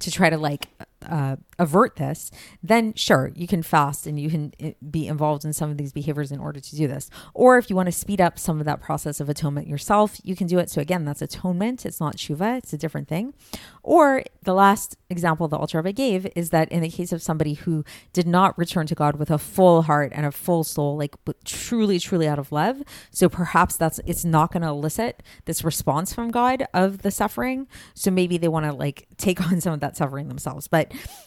to 0.00 0.10
try 0.10 0.30
to 0.30 0.38
like 0.38 0.68
uh, 1.04 1.36
avert 1.58 1.96
this, 1.96 2.30
then 2.62 2.94
sure, 2.94 3.32
you 3.34 3.46
can 3.46 3.62
fast 3.62 4.06
and 4.06 4.18
you 4.18 4.30
can 4.30 4.52
eh, 4.60 4.72
be 4.90 5.06
involved 5.06 5.44
in 5.44 5.52
some 5.52 5.70
of 5.70 5.76
these 5.76 5.92
behaviors 5.92 6.32
in 6.32 6.38
order 6.38 6.60
to 6.60 6.76
do 6.76 6.86
this. 6.86 7.10
Or 7.34 7.58
if 7.58 7.70
you 7.70 7.76
want 7.76 7.86
to 7.86 7.92
speed 7.92 8.20
up 8.20 8.38
some 8.38 8.60
of 8.60 8.66
that 8.66 8.80
process 8.80 9.20
of 9.20 9.28
atonement 9.28 9.68
yourself, 9.68 10.18
you 10.22 10.36
can 10.36 10.46
do 10.46 10.58
it. 10.58 10.70
So 10.70 10.80
again, 10.80 11.04
that's 11.04 11.22
atonement. 11.22 11.86
It's 11.86 12.00
not 12.00 12.16
tshuva. 12.16 12.58
It's 12.58 12.72
a 12.72 12.78
different 12.78 13.08
thing. 13.08 13.34
Or 13.82 14.22
the 14.42 14.54
last 14.54 14.96
example 15.10 15.48
the 15.48 15.56
Alter 15.56 15.78
Rebbe 15.78 15.92
gave 15.92 16.26
is 16.34 16.50
that 16.50 16.70
in 16.70 16.80
the 16.80 16.88
case 16.88 17.12
of 17.12 17.22
somebody 17.22 17.54
who 17.54 17.84
did 18.12 18.26
not 18.26 18.56
return 18.58 18.86
to 18.88 18.94
God 18.94 19.16
with 19.16 19.30
a 19.30 19.38
full 19.38 19.82
heart 19.82 20.12
and 20.14 20.26
a 20.26 20.32
full 20.32 20.64
soul, 20.64 20.96
like 20.96 21.14
truly, 21.44 21.98
truly 21.98 22.26
out 22.26 22.38
of 22.38 22.52
love, 22.52 22.82
so 23.10 23.28
perhaps 23.28 23.76
that's 23.76 24.00
it's 24.06 24.24
not 24.24 24.52
going 24.52 24.62
to 24.62 24.68
elicit 24.68 25.22
this 25.44 25.62
response 25.62 26.12
from 26.12 26.30
God 26.30 26.66
of 26.74 27.02
the 27.02 27.10
suffering. 27.10 27.68
So 27.94 28.10
maybe 28.10 28.38
they 28.38 28.48
want 28.48 28.66
to 28.66 28.72
like 28.72 29.06
take 29.16 29.40
on 29.50 29.60
some 29.60 29.72
of 29.72 29.80
that 29.80 29.96
suffering 29.96 30.28
themselves. 30.28 30.68
But 30.68 30.85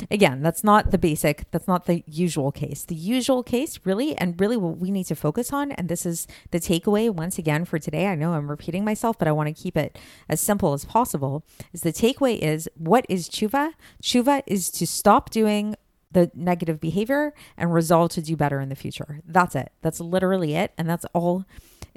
again, 0.09 0.41
that's 0.41 0.63
not 0.63 0.91
the 0.91 0.97
basic, 0.97 1.49
that's 1.51 1.67
not 1.67 1.85
the 1.85 2.03
usual 2.07 2.51
case. 2.51 2.83
The 2.83 2.95
usual 2.95 3.43
case, 3.43 3.79
really, 3.83 4.17
and 4.17 4.39
really 4.39 4.57
what 4.57 4.77
we 4.77 4.91
need 4.91 5.05
to 5.05 5.15
focus 5.15 5.51
on, 5.53 5.71
and 5.73 5.89
this 5.89 6.05
is 6.05 6.27
the 6.51 6.59
takeaway 6.59 7.09
once 7.09 7.37
again 7.37 7.65
for 7.65 7.79
today. 7.79 8.07
I 8.07 8.15
know 8.15 8.33
I'm 8.33 8.49
repeating 8.49 8.83
myself, 8.83 9.17
but 9.17 9.27
I 9.27 9.31
want 9.31 9.47
to 9.47 9.61
keep 9.63 9.77
it 9.77 9.97
as 10.27 10.41
simple 10.41 10.73
as 10.73 10.85
possible. 10.85 11.43
Is 11.73 11.81
the 11.81 11.93
takeaway 11.93 12.37
is 12.39 12.69
what 12.75 13.05
is 13.09 13.29
tshuva? 13.29 13.73
Tshuva 14.01 14.43
is 14.47 14.69
to 14.71 14.87
stop 14.87 15.29
doing 15.29 15.75
the 16.11 16.31
negative 16.33 16.79
behavior 16.79 17.33
and 17.57 17.73
resolve 17.73 18.11
to 18.11 18.21
do 18.21 18.35
better 18.35 18.59
in 18.59 18.69
the 18.69 18.75
future. 18.75 19.21
That's 19.25 19.55
it. 19.55 19.71
That's 19.81 19.99
literally 19.99 20.55
it. 20.55 20.73
And 20.77 20.89
that's 20.89 21.05
all 21.13 21.45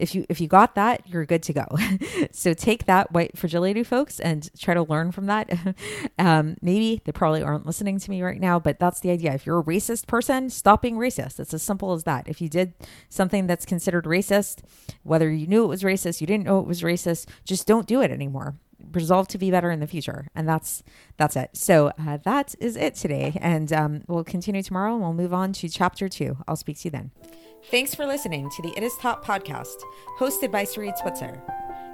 if 0.03 0.17
you 0.17 0.27
if 0.29 0.41
you 0.41 0.49
got 0.49 0.75
that, 0.75 1.09
you're 1.09 1.25
good 1.25 1.45
to 1.45 1.53
go. 1.53 1.65
so 2.33 2.53
take 2.53 2.87
that 2.87 3.13
white 3.13 3.39
fragility, 3.39 3.85
folks, 3.85 4.19
and 4.19 4.51
try 4.59 4.75
to 4.75 4.83
learn 4.83 5.13
from 5.13 5.27
that. 5.27 5.49
um, 6.19 6.57
maybe 6.61 7.01
they 7.05 7.13
probably 7.13 7.41
aren't 7.41 7.65
listening 7.65 8.01
to 8.01 8.11
me 8.11 8.21
right 8.21 8.41
now, 8.41 8.59
but 8.59 8.81
that's 8.81 8.99
the 8.99 9.11
idea. 9.11 9.33
If 9.33 9.47
you're 9.47 9.61
a 9.61 9.65
racist 9.65 10.09
person, 10.09 10.51
stop 10.51 10.83
being 10.83 10.97
racist. 10.97 11.39
It's 11.39 11.55
as 11.55 11.63
simple 11.63 11.93
as 11.93 12.03
that. 12.03 12.27
If 12.27 12.41
you 12.41 12.49
did 12.49 12.75
something 13.09 13.47
that's 13.47 13.65
considered 13.65 14.05
racist, 14.05 14.63
whether 15.05 15.31
you 15.31 15.47
knew 15.47 15.65
it 15.65 15.69
was 15.69 15.85
racist, 15.85 16.21
you 16.21 16.27
didn't 16.27 16.45
know 16.45 16.59
it 16.59 16.67
was 16.67 16.83
racist, 16.83 17.29
just 17.45 17.69
don't 17.69 17.87
do 17.87 18.03
it 18.03 18.11
anymore 18.11 18.57
resolve 18.93 19.29
to 19.29 19.39
be 19.39 19.51
better 19.51 19.71
in 19.71 19.81
the 19.81 19.87
future 19.87 20.29
and 20.35 20.49
that's 20.49 20.83
that's 21.17 21.37
it 21.37 21.51
so 21.55 21.93
uh, 21.99 22.19
that 22.25 22.55
is 22.61 22.77
it 22.77 22.95
today 22.95 23.39
and 23.41 23.73
um, 23.73 24.03
we'll 24.09 24.25
continue 24.25 24.63
tomorrow 24.63 24.93
and 24.95 25.03
we'll 25.03 25.13
move 25.15 25.33
on 25.35 25.53
to 25.53 25.69
chapter 25.69 26.09
two 26.09 26.37
i'll 26.49 26.57
speak 26.57 26.79
to 26.79 26.85
you 26.87 26.91
then 26.91 27.11
Thanks 27.71 27.95
for 27.95 28.07
listening 28.07 28.51
to 28.51 28.61
the 28.63 28.77
It 28.77 28.83
Is 28.83 28.97
Taught 28.97 29.25
podcast, 29.25 29.77
hosted 30.19 30.51
by 30.51 30.65
Sarit 30.65 30.99
Switzer. 30.99 31.41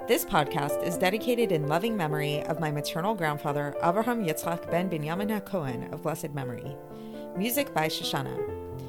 This 0.07 0.25
podcast 0.25 0.83
is 0.83 0.97
dedicated 0.97 1.51
in 1.51 1.67
loving 1.67 1.95
memory 1.95 2.41
of 2.45 2.59
my 2.59 2.71
maternal 2.71 3.13
grandfather, 3.13 3.75
Avraham 3.83 4.27
Yitzchak 4.27 4.69
ben 4.71 4.89
Binyamin 4.89 5.39
HaKohen 5.39 5.93
of 5.93 6.01
blessed 6.01 6.33
memory. 6.33 6.75
Music 7.37 7.71
by 7.71 7.87
Shoshannah. 7.87 8.88